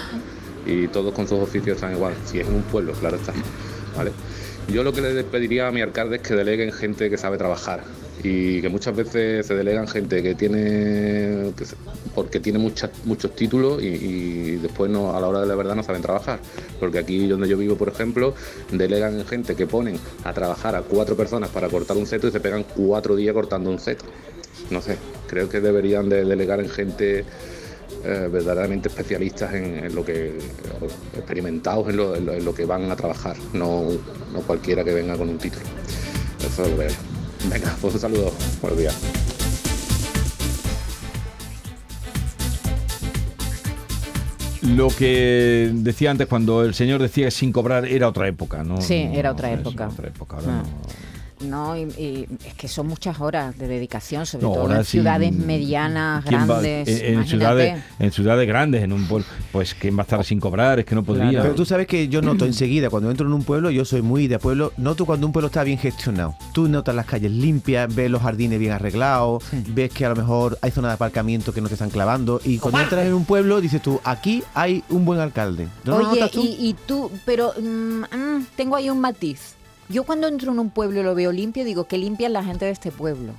Y 0.65 0.87
todos 0.87 1.13
con 1.13 1.27
sus 1.27 1.39
oficios 1.39 1.75
están 1.75 1.93
igual. 1.93 2.13
Si 2.25 2.39
es 2.39 2.47
en 2.47 2.55
un 2.55 2.63
pueblo, 2.63 2.93
claro 2.93 3.17
está. 3.17 3.33
¿Vale? 3.95 4.11
Yo 4.67 4.83
lo 4.83 4.93
que 4.93 5.01
le 5.01 5.23
pediría 5.23 5.67
a 5.67 5.71
mi 5.71 5.81
alcalde 5.81 6.17
es 6.17 6.21
que 6.21 6.35
deleguen 6.35 6.71
gente 6.71 7.09
que 7.09 7.17
sabe 7.17 7.37
trabajar 7.37 7.83
y 8.21 8.61
que 8.61 8.69
muchas 8.69 8.95
veces 8.95 9.45
se 9.47 9.55
delegan 9.55 9.87
gente 9.87 10.21
que 10.21 10.35
tiene 10.35 11.51
porque 12.13 12.39
tiene 12.39 12.59
muchas, 12.59 12.91
muchos 13.05 13.35
títulos 13.35 13.81
y, 13.81 14.57
después 14.57 14.91
no, 14.91 15.15
a 15.15 15.19
la 15.19 15.27
hora 15.27 15.41
de 15.41 15.47
la 15.47 15.55
verdad 15.55 15.75
no 15.75 15.83
saben 15.83 16.01
trabajar. 16.01 16.39
Porque 16.79 16.99
aquí 16.99 17.27
donde 17.27 17.47
yo 17.49 17.57
vivo, 17.57 17.75
por 17.75 17.89
ejemplo, 17.89 18.35
delegan 18.71 19.25
gente 19.25 19.55
que 19.55 19.65
ponen 19.65 19.97
a 20.23 20.33
trabajar 20.33 20.75
a 20.75 20.81
cuatro 20.83 21.15
personas 21.17 21.49
para 21.49 21.69
cortar 21.69 21.97
un 21.97 22.05
seto 22.05 22.27
y 22.27 22.31
se 22.31 22.39
pegan 22.39 22.63
cuatro 22.75 23.15
días 23.15 23.33
cortando 23.33 23.69
un 23.71 23.79
seto. 23.79 24.05
No 24.69 24.81
sé, 24.81 24.97
creo 25.27 25.49
que 25.49 25.59
deberían 25.59 26.07
de 26.09 26.23
delegar 26.23 26.59
en 26.59 26.69
gente 26.69 27.25
eh, 28.05 28.29
verdaderamente 28.31 28.89
especialistas 28.89 29.53
en, 29.53 29.85
en 29.85 29.95
lo 29.95 30.05
que 30.05 30.37
experimentados 31.15 31.89
en 31.89 31.97
lo, 31.97 32.15
en 32.15 32.25
lo- 32.25 32.33
en 32.33 32.45
lo 32.45 32.53
que 32.53 32.65
van 32.65 32.89
a 32.91 32.95
trabajar, 32.95 33.35
no, 33.53 33.87
no 34.31 34.41
cualquiera 34.41 34.83
que 34.83 34.93
venga 34.93 35.17
con 35.17 35.29
un 35.29 35.37
título. 35.37 35.65
Eso 36.45 36.67
lo 36.67 36.77
veo. 36.77 36.91
Venga, 37.49 37.75
pues 37.81 37.93
un 37.95 37.99
saludo. 37.99 38.31
Buenos 38.61 38.79
días. 38.79 38.95
Lo 44.61 44.87
que 44.87 45.71
decía 45.73 46.11
antes, 46.11 46.27
cuando 46.27 46.63
el 46.63 46.73
señor 46.73 47.01
decía 47.01 47.25
que 47.25 47.31
sin 47.31 47.51
cobrar 47.51 47.85
era 47.85 48.07
otra 48.07 48.27
época, 48.29 48.63
¿no? 48.63 48.81
Sí, 48.81 49.09
era 49.13 49.31
otra 49.31 49.51
época. 49.51 49.89
otra 49.89 50.07
época, 50.07 50.37
ahora 50.37 50.59
Ah. 50.59 50.63
no. 50.63 51.02
No, 51.43 51.75
y, 51.77 51.81
y 51.97 52.27
es 52.45 52.53
que 52.53 52.67
son 52.67 52.87
muchas 52.87 53.19
horas 53.19 53.57
de 53.57 53.67
dedicación, 53.67 54.25
sobre 54.25 54.45
No, 54.45 54.53
todo 54.53 54.71
en 54.75 54.83
sí, 54.85 54.91
ciudades 54.91 55.33
medianas, 55.33 56.23
¿Quién 56.25 56.41
va- 56.41 56.45
grandes. 56.61 56.87
en, 57.01 57.25
ciudades, 57.25 57.83
en 57.99 58.11
ciudades 58.11 58.47
grandes, 58.47 58.83
en 58.83 58.93
un 58.93 59.05
pueblo, 59.07 59.25
pues 59.51 59.73
quién 59.75 59.95
va 59.97 60.01
a 60.01 60.03
estar 60.03 60.23
sin 60.23 60.39
cobrar, 60.39 60.79
es 60.79 60.85
que 60.85 60.95
no 60.95 61.03
podría. 61.03 61.41
Pero 61.41 61.55
tú 61.55 61.65
sabes 61.65 61.87
que 61.87 62.07
yo 62.07 62.21
noto 62.21 62.45
enseguida, 62.45 62.89
cuando 62.89 63.09
entro 63.11 63.27
en 63.27 63.33
un 63.33 63.43
pueblo, 63.43 63.69
yo 63.69 63.85
soy 63.85 64.01
muy 64.01 64.27
de 64.27 64.39
pueblo, 64.39 64.73
noto 64.77 65.05
cuando 65.05 65.27
un 65.27 65.33
pueblo 65.33 65.47
está 65.47 65.63
bien 65.63 65.77
gestionado. 65.77 66.35
Tú 66.53 66.67
notas 66.69 66.95
las 66.95 67.05
calles 67.05 67.31
limpias, 67.31 67.93
ves 67.93 68.09
los 68.09 68.21
jardines 68.21 68.59
bien 68.59 68.71
arreglados, 68.71 69.43
ves 69.69 69.91
que 69.91 70.05
a 70.05 70.09
lo 70.09 70.15
mejor 70.15 70.57
hay 70.61 70.71
zonas 70.71 70.91
de 70.91 70.95
aparcamiento 70.95 71.53
que 71.53 71.61
no 71.61 71.67
te 71.67 71.73
están 71.75 71.89
clavando. 71.89 72.39
Y 72.43 72.57
cuando 72.59 72.79
entras 72.81 73.05
en 73.05 73.13
un 73.13 73.25
pueblo, 73.25 73.61
dices 73.61 73.81
tú, 73.81 73.99
aquí 74.03 74.43
hay 74.53 74.83
un 74.89 75.05
buen 75.05 75.19
alcalde. 75.19 75.67
¿No 75.83 75.99
lo 75.99 76.09
Oye, 76.09 76.19
notas 76.21 76.31
tú? 76.31 76.41
y, 76.43 76.69
y 76.69 76.75
tú, 76.87 77.11
pero 77.25 77.53
mm, 77.61 78.01
mm, 78.03 78.45
tengo 78.55 78.75
ahí 78.75 78.89
un 78.89 78.99
matiz. 78.99 79.55
Yo 79.89 80.03
cuando 80.03 80.27
entro 80.27 80.51
en 80.51 80.59
un 80.59 80.69
pueblo 80.69 80.99
y 80.99 81.03
lo 81.03 81.15
veo 81.15 81.31
limpio, 81.31 81.63
digo, 81.65 81.85
que 81.85 81.97
limpia 81.97 82.29
la 82.29 82.43
gente 82.43 82.65
de 82.65 82.71
este 82.71 82.91
pueblo. 82.91 83.33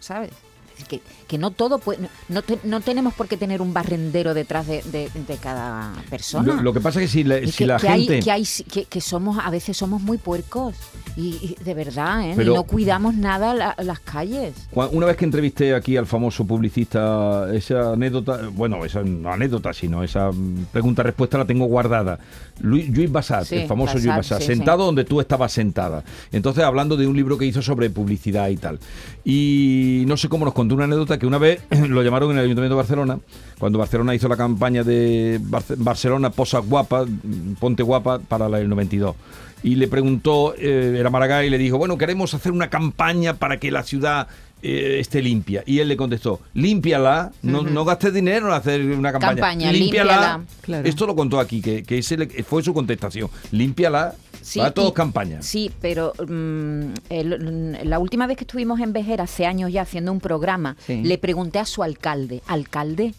¿Sabes? 0.00 0.30
Es 0.78 0.84
Que, 0.84 1.00
que 1.24 1.38
no 1.38 1.50
todo 1.50 1.78
puede, 1.78 2.08
no, 2.28 2.42
te- 2.42 2.58
no 2.64 2.80
tenemos 2.80 3.14
por 3.14 3.28
qué 3.28 3.36
tener 3.36 3.60
un 3.62 3.72
barrendero 3.72 4.34
detrás 4.34 4.66
de, 4.66 4.82
de- 4.82 5.10
de 5.26 5.36
cada 5.36 5.92
persona. 6.10 6.54
Lo, 6.54 6.62
lo 6.62 6.72
que 6.72 6.80
pasa 6.80 7.00
es 7.00 7.06
que 7.10 7.12
si 7.12 7.24
la, 7.24 7.38
Y 7.40 7.50
si 7.50 7.58
que, 7.58 7.66
la 7.66 7.76
que 7.78 7.88
gente... 7.88 8.14
hay, 8.14 8.20
que, 8.22 8.30
hay- 8.30 8.46
que, 8.70 8.84
que 8.84 9.00
somos 9.00 9.38
a 9.42 9.50
veces 9.50 9.76
somos 9.76 10.00
muy 10.02 10.18
puercos 10.18 10.74
y, 11.16 11.56
y 11.58 11.64
de 11.64 11.74
verdad 11.74 12.28
¿eh? 12.28 12.32
Pero- 12.36 12.52
y 12.52 12.54
no 12.54 12.64
cuidamos 12.64 13.14
nada 13.14 13.54
la- 13.54 13.74
las 13.82 14.00
calles 14.00 14.54
Una 14.74 15.06
vez 15.06 15.16
que 15.16 15.24
entrevisté 15.24 15.74
aquí 15.74 15.96
al 15.96 16.06
famoso 16.06 16.44
publicista, 16.46 17.48
esa 17.54 17.92
anécdota, 17.92 18.40
bueno, 18.52 18.84
esa 18.84 19.02
no 19.02 19.32
anécdota, 19.32 19.72
sino 19.72 20.02
esa 20.02 20.30
mm, 20.32 20.66
pregunta-respuesta 20.72 21.38
la 21.38 21.44
tengo 21.44 21.66
guardada. 21.66 22.18
Luis, 22.60 23.10
Bassat, 23.10 23.44
Sí, 23.44 23.56
el 23.56 23.66
famoso 23.68 23.98
Bassat, 24.06 24.40
sí, 24.40 24.46
sentado 24.46 24.82
sí. 24.82 24.86
donde 24.86 25.04
tú 25.04 25.20
estabas 25.20 25.52
sentada. 25.52 26.04
Entonces, 26.32 26.62
hablando 26.64 26.96
de 26.96 27.06
un 27.06 27.16
libro 27.16 27.36
que 27.38 27.46
hizo 27.46 27.62
sobre 27.62 27.90
publicidad 27.90 28.48
y 28.48 28.56
tal. 28.56 28.78
Y 29.24 30.04
no 30.06 30.16
sé 30.16 30.28
cómo 30.28 30.44
nos 30.44 30.54
contó 30.54 30.74
una 30.74 30.84
anécdota 30.84 31.18
que 31.18 31.23
una 31.26 31.38
vez 31.38 31.60
lo 31.88 32.02
llamaron 32.02 32.30
en 32.32 32.38
el 32.38 32.44
Ayuntamiento 32.44 32.74
de 32.74 32.78
Barcelona, 32.82 33.18
cuando 33.58 33.78
Barcelona 33.78 34.14
hizo 34.14 34.28
la 34.28 34.36
campaña 34.36 34.82
de 34.82 35.40
Barce- 35.40 35.76
Barcelona 35.78 36.30
Posa 36.30 36.58
Guapa, 36.58 37.04
mm, 37.04 37.54
Ponte 37.60 37.82
Guapa 37.82 38.18
para 38.18 38.48
del 38.48 38.68
92 38.68 39.14
y 39.62 39.76
le 39.76 39.88
preguntó, 39.88 40.54
eh, 40.58 40.94
era 40.98 41.08
Maragall, 41.08 41.46
y 41.46 41.50
le 41.50 41.56
dijo, 41.56 41.78
bueno, 41.78 41.96
queremos 41.96 42.34
hacer 42.34 42.52
una 42.52 42.68
campaña 42.68 43.32
para 43.34 43.58
que 43.58 43.70
la 43.70 43.82
ciudad 43.82 44.28
eh, 44.62 44.98
esté 45.00 45.22
limpia. 45.22 45.62
Y 45.64 45.78
él 45.78 45.88
le 45.88 45.96
contestó, 45.96 46.40
límpiala, 46.52 47.32
no, 47.42 47.62
no 47.62 47.84
gastes 47.86 48.12
dinero 48.12 48.48
en 48.48 48.52
hacer 48.52 48.82
una 48.82 49.10
campaña. 49.12 49.32
Campaña, 49.36 49.72
límpiala. 49.72 50.42
Claro. 50.60 50.86
Esto 50.86 51.06
lo 51.06 51.16
contó 51.16 51.40
aquí, 51.40 51.62
que, 51.62 51.82
que 51.82 51.96
ese 51.98 52.18
le- 52.18 52.26
fue 52.42 52.62
su 52.62 52.74
contestación. 52.74 53.30
Límpiala, 53.52 54.14
Sí, 54.44 54.58
va 54.60 54.70
todo 54.72 54.90
y- 54.90 54.92
campaña. 54.92 55.40
Sí, 55.42 55.70
pero 55.80 56.12
mm, 56.18 56.92
el- 57.08 57.78
la 57.84 57.98
última 57.98 58.26
vez 58.26 58.36
que 58.36 58.44
estuvimos 58.44 58.78
en 58.80 58.92
Vejer, 58.92 59.20
hace 59.22 59.46
años 59.46 59.72
ya 59.72 59.82
haciendo 59.82 60.12
un 60.12 60.20
programa, 60.20 60.76
Sí. 60.86 61.02
le 61.02 61.16
pregunté 61.18 61.58
a 61.58 61.64
su 61.64 61.82
alcalde, 61.82 62.42
alcalde, 62.46 63.14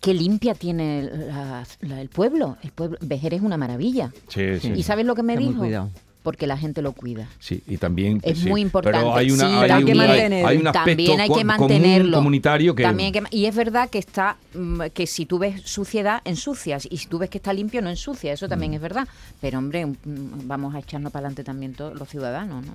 ¿qué 0.00 0.14
limpia 0.14 0.54
tiene 0.54 1.02
la- 1.02 1.64
la- 1.80 2.00
el 2.00 2.08
pueblo? 2.08 2.56
El 2.62 2.72
pueblo, 2.72 2.96
Vejer 3.02 3.34
es 3.34 3.42
una 3.42 3.56
maravilla. 3.58 4.12
Sí, 4.28 4.58
sí. 4.60 4.72
¿Y 4.74 4.82
sabes 4.82 5.04
lo 5.04 5.14
que 5.14 5.22
me 5.22 5.36
Ten 5.36 5.54
muy 5.56 5.68
dijo? 5.68 5.90
Porque 6.22 6.46
la 6.46 6.56
gente 6.56 6.82
lo 6.82 6.92
cuida. 6.92 7.28
Sí, 7.40 7.62
y 7.66 7.78
también... 7.78 8.20
Es 8.22 8.38
sí, 8.38 8.48
muy 8.48 8.60
importante. 8.60 8.98
Pero 8.98 9.14
hay, 9.16 9.30
una, 9.32 9.48
Sí, 9.48 9.54
hay, 9.72 9.82
un, 9.82 10.00
hay- 10.00 10.20
hay 10.44 10.56
un 10.58 10.66
aspecto 10.68 10.72
también 10.72 11.20
hay 11.20 11.28
que 11.30 11.44
mantenerlo. 11.44 12.16
comunitario 12.18 12.74
que... 12.76 12.84
También 12.84 13.06
hay 13.14 13.20
que- 13.22 13.36
y 13.36 13.46
es 13.46 13.54
verdad 13.56 13.90
que 13.90 13.98
está 13.98 14.36
mm, 14.54 14.82
que 14.94 15.06
si 15.08 15.26
tú 15.26 15.38
ves 15.40 15.62
suciedad, 15.64 16.20
ensucias. 16.24 16.86
Y 16.88 16.98
si 16.98 17.06
tú 17.08 17.18
ves 17.18 17.28
que 17.28 17.38
está 17.38 17.52
limpio, 17.52 17.82
no 17.82 17.90
ensucia. 17.90 18.32
Eso 18.32 18.46
Mm. 18.46 18.50
también 18.50 18.74
es 18.74 18.80
verdad. 18.80 19.08
Pero, 19.40 19.58
hombre, 19.58 19.84
mm, 19.86 19.96
vamos 20.44 20.74
a 20.74 20.78
echarnos 20.78 21.10
para 21.12 21.26
adelante 21.26 21.42
también 21.42 21.74
todos 21.74 21.98
los 21.98 22.08
ciudadanos, 22.08 22.64
¿no? 22.64 22.72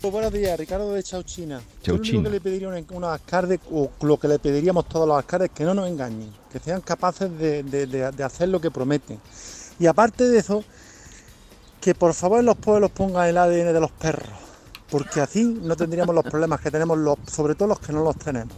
Pues 0.00 0.12
buenos 0.12 0.32
días, 0.32 0.58
Ricardo 0.58 0.92
de 0.94 1.02
Chauchina. 1.02 1.60
Yo 1.84 1.92
lo 1.94 2.00
único 2.00 2.22
que 2.24 2.30
le 2.30 2.40
pediría 2.40 2.68
a 2.68 2.70
un- 2.76 2.86
unos 2.92 3.10
alcaldes, 3.12 3.60
o 3.70 3.90
lo 4.02 4.16
que 4.18 4.26
le 4.28 4.38
pediríamos 4.38 4.88
todos 4.88 5.06
los 5.06 5.16
alcaldes, 5.16 5.50
que 5.54 5.62
no 5.62 5.74
nos 5.74 5.88
engañen, 5.88 6.30
que 6.50 6.58
sean 6.58 6.80
capaces 6.80 7.30
de, 7.38 7.62
de- 7.62 7.86
de- 7.86 8.10
de 8.10 8.24
hacer 8.24 8.48
lo 8.48 8.60
que 8.60 8.70
prometen. 8.70 9.18
Y 9.78 9.86
aparte 9.86 10.24
de 10.26 10.38
eso, 10.38 10.64
que 11.80 11.94
por 11.94 12.14
favor 12.14 12.40
en 12.40 12.46
los 12.46 12.56
pueblos 12.56 12.90
pongan 12.90 13.28
el 13.28 13.38
ADN 13.38 13.72
de 13.72 13.80
los 13.80 13.90
perros, 13.90 14.28
porque 14.90 15.20
así 15.20 15.44
no 15.62 15.76
tendríamos 15.76 16.14
los 16.14 16.24
problemas 16.24 16.60
que 16.60 16.70
tenemos, 16.70 16.98
los, 16.98 17.16
sobre 17.26 17.54
todo 17.54 17.68
los 17.68 17.80
que 17.80 17.92
no 17.92 18.02
los 18.04 18.16
tenemos. 18.16 18.54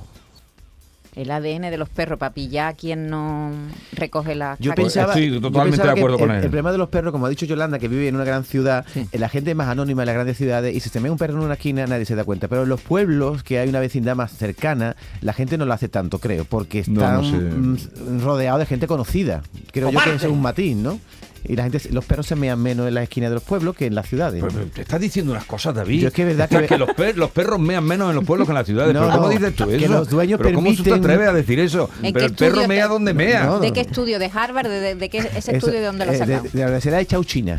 El 1.15 1.31
ADN 1.31 1.71
de 1.71 1.77
los 1.77 1.91
perros 1.91 2.19
para 2.19 2.33
pillar 2.33 2.69
a 2.69 2.73
quien 2.73 3.11
no 3.11 3.51
recoge 3.93 4.35
la 4.35 4.57
Yo 4.59 4.75
pensaba, 4.75 5.13
Estoy 5.13 5.31
yo 5.31 5.43
totalmente 5.43 5.77
pensaba 5.77 5.91
de 5.91 5.95
que 5.97 6.01
acuerdo 6.01 6.17
el, 6.17 6.21
con 6.23 6.31
él. 6.31 6.37
El 6.37 6.43
problema 6.49 6.73
de 6.73 6.79
los 6.79 6.89
perros, 6.89 7.13
como 7.13 7.27
ha 7.27 7.29
dicho 7.29 7.45
Yolanda, 7.45 7.79
que 7.79 7.87
vive 7.87 8.09
en 8.09 8.15
una 8.15 8.25
gran 8.25 8.45
ciudad, 8.45 8.87
eh, 8.95 9.19
la 9.19 9.29
gente 9.29 9.51
es 9.51 9.57
más 9.57 9.69
anónima 9.69 10.05
en 10.05 10.07
las 10.07 10.15
grandes 10.15 10.39
ciudades 10.39 10.75
y 10.75 10.81
si 10.81 10.89
se 10.89 11.01
me 11.01 11.11
un 11.11 11.19
perro 11.19 11.35
en 11.35 11.41
una 11.41 11.53
esquina 11.53 11.87
nadie 11.87 12.07
se 12.07 12.15
da 12.15 12.25
cuenta. 12.25 12.49
Pero 12.49 12.63
en 12.63 12.71
los 12.71 12.81
pueblos, 12.81 13.43
que 13.43 13.59
hay 13.59 13.69
una 13.69 13.81
vecindad 13.81 14.17
más 14.17 14.33
cercana, 14.33 14.97
la 15.21 15.35
gente 15.35 15.59
no 15.59 15.67
lo 15.67 15.75
hace 15.75 15.91
tanto, 15.91 16.19
creo, 16.19 16.47
porque 16.47 16.83
No, 16.87 17.03
están 17.03 17.15
no 17.17 17.25
sé. 17.25 17.37
mm, 17.37 18.23
rodeados 18.25 18.61
de 18.61 18.67
gente 18.67 18.87
conocida. 18.87 19.43
Creo 19.71 19.91
yo 19.91 20.01
que 20.01 20.15
eso 20.15 20.27
es 20.29 20.33
un 20.33 20.41
matiz, 20.41 20.75
¿no? 20.79 20.99
Y 21.45 21.57
la 21.57 21.65
gente, 21.65 21.81
los 21.91 22.05
perros 22.05 22.27
se 22.27 22.37
mean 22.37 22.61
menos 22.63 22.87
en 22.87 22.95
las 22.95 23.03
esquinas 23.03 23.31
de 23.31 23.35
los 23.35 23.43
pueblos 23.43 23.75
que 23.77 23.87
en 23.87 23.95
las 23.97 24.09
ciudades. 24.09 24.41
Pero, 24.43 24.55
pero 24.55 24.67
te 24.71 24.83
estás 24.83 25.01
diciendo 25.01 25.33
unas 25.33 25.45
cosas, 25.45 25.75
David. 25.75 26.01
Yo 26.03 26.09
es 26.09 26.15
que 26.15 26.23
es 26.23 26.29
verdad 26.29 26.49
O 26.53 26.59
sea, 26.59 26.67
que- 26.69 26.79
los, 26.79 26.91
per- 26.95 27.19
los 27.19 27.31
perros 27.33 27.59
mean 27.59 27.85
menos 27.85 28.11
en 28.11 28.15
los 28.17 28.25
pueblos 28.25 28.47
que 28.47 28.53
en 28.53 28.59
las 28.59 28.67
ciudades. 28.67 28.95
No, 28.95 29.01
pero 29.01 29.13
¿cómo 29.13 29.27
no, 29.27 29.33
dices 29.33 29.55
tú 29.57 29.67
que 29.67 29.77
eso? 29.77 29.89
los 29.93 30.09
dueños 30.09 30.39
pero 30.43 30.55
¿cómo 30.55 30.73
tú 30.75 30.83
te 30.85 30.91
permiten- 30.91 30.99
atreves 31.01 31.29
a 31.29 31.33
decir 31.33 31.59
eso? 31.59 31.91
¿En 32.03 32.13
Pero 32.13 32.27
el 32.27 32.35
perro 32.35 32.69
mea 32.69 32.85
te- 32.87 32.93
donde 32.93 33.13
mea. 33.15 33.45
No, 33.47 33.59
¿De 33.61 33.73
qué 33.73 33.81
estudio? 33.81 34.19
¿De 34.21 34.31
Harvard? 34.33 34.69
¿De, 34.69 34.81
de- 34.81 34.95
de 34.95 35.09
qué 35.09 35.19
ese 35.19 35.39
Eso, 35.39 35.51
estudio 35.53 35.81
de 35.81 35.87
dónde 35.87 36.07
lo 36.07 36.13
eh, 36.13 36.15
de, 36.15 36.19
sacado? 36.21 36.43
de 36.45 36.59
la 36.59 36.65
Universidad 36.67 36.99
de 36.99 37.07
Chauchina. 37.07 37.59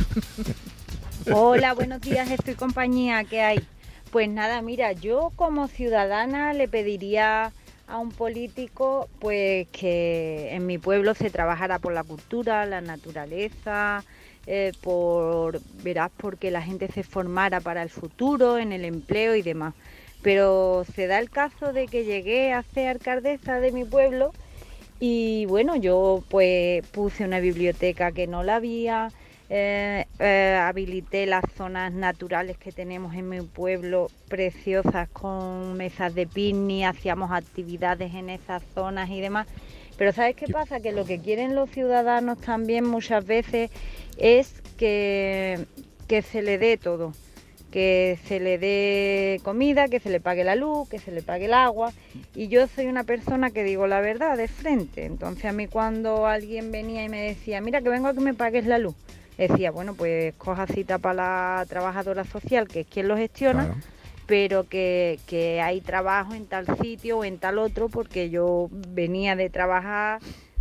Hola, 1.32 1.74
buenos 1.74 2.02
días, 2.02 2.30
estoy 2.32 2.56
compañía, 2.56 3.24
¿qué 3.24 3.41
hay? 3.41 3.60
Pues 4.12 4.30
nada, 4.30 4.62
mira, 4.62 4.91
yo 4.91 5.32
como 5.36 5.67
ciudadana 5.67 6.54
le 6.54 6.67
pediría 6.67 7.52
a 7.88 8.00
un 8.00 8.12
político 8.12 9.10
pues 9.19 9.67
que 9.69 10.50
en 10.52 10.65
mi 10.65 10.78
pueblo 10.78 11.13
se 11.13 11.30
trabajara 11.30 11.80
por 11.80 11.93
la 11.93 12.04
cultura, 12.04 12.65
la 12.65 12.82
naturaleza, 12.82 14.04
eh, 14.48 14.72
por 14.82 15.62
verás 15.84 16.12
porque 16.15 16.52
la 16.52 16.62
gente 16.62 16.88
se 16.91 17.04
formara 17.04 17.60
para 17.60 17.84
el 17.84 17.89
futuro, 17.89 18.58
en 18.58 18.72
el 18.72 18.86
empleo 18.86 19.36
y 19.36 19.41
demás. 19.41 19.74
Pero 20.22 20.86
se 20.96 21.08
da 21.08 21.19
el 21.19 21.30
caso 21.30 21.74
de 21.74 21.88
que 21.88 22.06
llegué 22.06 22.54
a 22.54 22.63
ser 22.63 22.88
alcaldesa 22.88 23.60
de 23.60 23.72
mi 23.72 23.84
pueblo 23.84 24.32
y 25.00 25.46
bueno, 25.48 25.76
yo 25.76 26.24
pues 26.30 26.88
puse 26.88 27.26
una 27.26 27.41
biblioteca 27.41 28.13
que 28.13 28.26
no 28.26 28.41
la 28.43 28.56
había, 28.56 29.12
eh, 29.49 30.06
eh, 30.19 30.60
habilité 30.62 31.25
las 31.25 31.43
zonas 31.56 31.93
naturales 31.93 32.58
que 32.58 32.71
tenemos 32.71 33.13
en 33.15 33.29
mi 33.29 33.41
pueblo 33.41 34.10
preciosas 34.27 35.10
con 35.10 35.75
mesas 35.77 36.15
de 36.15 36.27
picnic, 36.27 36.86
hacíamos 36.86 37.32
actividades 37.32 38.13
en 38.13 38.29
esas 38.29 38.63
zonas 38.73 39.10
y 39.10 39.21
demás. 39.21 39.47
Pero 39.97 40.12
¿sabes 40.12 40.36
qué 40.36 40.47
pasa? 40.47 40.79
Que 40.79 40.91
lo 40.91 41.06
que 41.06 41.19
quieren 41.19 41.56
los 41.56 41.69
ciudadanos 41.69 42.39
también 42.39 42.86
muchas 42.86 43.25
veces 43.25 43.69
es 44.17 44.62
que, 44.77 45.65
que 46.08 46.21
se 46.21 46.41
le 46.41 46.58
dé 46.58 46.77
todo 46.77 47.13
que 47.73 48.19
se 48.27 48.39
le 48.39 48.60
dé 48.60 49.41
comida, 49.43 49.88
que 49.88 49.99
se 49.99 50.12
le 50.12 50.19
pague 50.19 50.43
la 50.43 50.56
luz, 50.56 50.88
que 50.88 50.99
se 50.99 51.12
le 51.12 51.23
pague 51.23 51.45
el 51.45 51.56
agua. 51.56 51.91
Y 52.36 52.47
yo 52.47 52.67
soy 52.67 52.86
una 52.86 53.03
persona 53.03 53.49
que 53.49 53.63
digo 53.63 53.88
la 53.88 53.99
verdad 53.99 54.38
de 54.38 54.47
frente. 54.47 55.06
Entonces 55.06 55.45
a 55.45 55.53
mí 55.53 55.65
cuando 55.65 56.27
alguien 56.27 56.71
venía 56.71 57.03
y 57.03 57.10
me 57.10 57.23
decía, 57.23 57.62
mira 57.62 57.82
que 57.82 57.89
vengo 57.89 58.10
a 58.10 58.13
que 58.13 58.19
me 58.19 58.36
pagues 58.36 58.67
la 58.67 58.77
luz, 58.77 58.93
decía, 59.38 59.72
bueno, 59.72 59.93
pues 59.96 60.34
coja 60.36 60.67
cita 60.67 60.98
para 60.98 61.13
la 61.60 61.65
trabajadora 61.67 62.24
social, 62.24 62.67
que 62.67 62.82
es 62.82 62.88
quien 62.88 63.08
lo 63.08 63.17
gestiona, 63.17 63.76
pero 64.26 64.67
que, 64.67 65.19
que 65.28 65.62
hay 65.62 65.82
trabajo 65.82 66.34
en 66.34 66.46
tal 66.46 66.65
sitio 66.78 67.19
o 67.19 67.24
en 67.24 67.39
tal 67.39 67.58
otro, 67.58 67.89
porque 67.89 68.30
yo 68.30 68.69
venía 68.72 69.36
de 69.36 69.50
trabajar, 69.50 70.19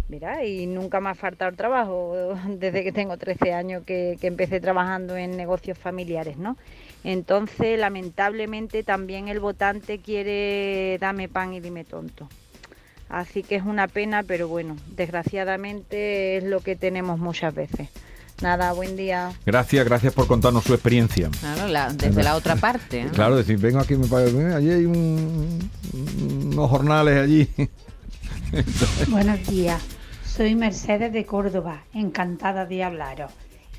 mira, 0.08 0.44
y 0.44 0.66
nunca 0.66 1.00
me 1.00 1.10
ha 1.10 1.14
faltado 1.14 1.52
trabajo 1.56 2.36
desde 2.48 2.82
que 2.84 2.92
tengo 2.92 3.16
13 3.16 3.52
años 3.52 3.84
que, 3.84 4.16
que 4.20 4.26
empecé 4.26 4.60
trabajando 4.60 5.16
en 5.16 5.36
negocios 5.36 5.78
familiares, 5.78 6.36
¿no? 6.36 6.56
Entonces, 7.04 7.78
lamentablemente, 7.78 8.84
también 8.84 9.28
el 9.28 9.40
votante 9.40 9.98
quiere 9.98 10.98
dame 11.00 11.28
pan 11.28 11.52
y 11.52 11.60
dime 11.60 11.84
tonto. 11.84 12.28
Así 13.08 13.42
que 13.42 13.56
es 13.56 13.62
una 13.64 13.88
pena, 13.88 14.22
pero 14.22 14.48
bueno, 14.48 14.76
desgraciadamente 14.86 16.38
es 16.38 16.44
lo 16.44 16.60
que 16.60 16.76
tenemos 16.76 17.18
muchas 17.18 17.54
veces. 17.54 17.90
Nada, 18.42 18.72
buen 18.72 18.96
día. 18.96 19.32
Gracias, 19.46 19.84
gracias 19.84 20.12
por 20.12 20.26
contarnos 20.26 20.64
su 20.64 20.74
experiencia. 20.74 21.30
Claro, 21.40 21.68
la- 21.68 21.92
desde 21.92 22.22
la 22.24 22.34
otra 22.34 22.56
parte. 22.56 23.04
¿no? 23.04 23.12
Claro, 23.12 23.36
decir, 23.36 23.56
vengo 23.58 23.78
aquí, 23.78 23.94
me 23.94 24.06
eh, 24.06 24.54
allí 24.54 24.70
hay 24.70 24.84
un- 24.84 25.70
unos 26.52 26.68
jornales 26.68 27.18
allí. 27.22 27.48
Buenos 29.08 29.46
días, 29.46 29.80
soy 30.26 30.56
Mercedes 30.56 31.12
de 31.12 31.24
Córdoba, 31.24 31.84
encantada 31.94 32.66
de 32.66 32.82
hablaros. 32.82 33.30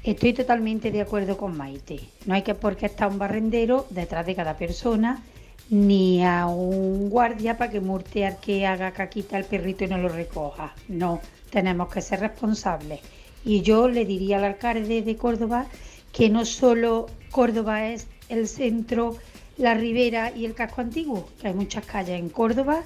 Estoy 0.03 0.33
totalmente 0.33 0.91
de 0.91 1.01
acuerdo 1.01 1.35
con 1.37 1.55
Maite. 1.57 1.99
No 2.25 2.33
hay 2.33 2.41
que 2.41 2.55
por 2.55 2.75
qué 2.77 2.85
estar 2.85 3.09
un 3.09 3.19
barrendero 3.19 3.85
detrás 3.89 4.25
de 4.25 4.33
cada 4.35 4.55
persona, 4.55 5.21
ni 5.69 6.23
a 6.25 6.45
un 6.47 7.09
guardia 7.09 7.57
para 7.57 7.69
que 7.71 7.79
murte 7.81 8.25
al 8.25 8.37
que 8.39 8.65
haga 8.65 8.91
caquita 8.91 9.35
al 9.37 9.45
perrito 9.45 9.83
y 9.83 9.87
no 9.87 9.97
lo 9.97 10.07
recoja. 10.09 10.73
No, 10.87 11.19
tenemos 11.49 11.89
que 11.89 12.01
ser 12.01 12.21
responsables. 12.21 12.99
Y 13.45 13.61
yo 13.61 13.87
le 13.89 14.05
diría 14.05 14.37
al 14.37 14.45
alcalde 14.45 15.01
de 15.01 15.15
Córdoba 15.17 15.65
que 16.11 16.29
no 16.29 16.45
solo 16.45 17.07
Córdoba 17.31 17.87
es 17.87 18.07
el 18.29 18.47
centro, 18.47 19.15
la 19.57 19.73
ribera 19.73 20.31
y 20.35 20.45
el 20.45 20.53
casco 20.53 20.81
antiguo, 20.81 21.27
que 21.41 21.47
hay 21.49 21.53
muchas 21.53 21.85
calles 21.85 22.19
en 22.19 22.29
Córdoba 22.29 22.81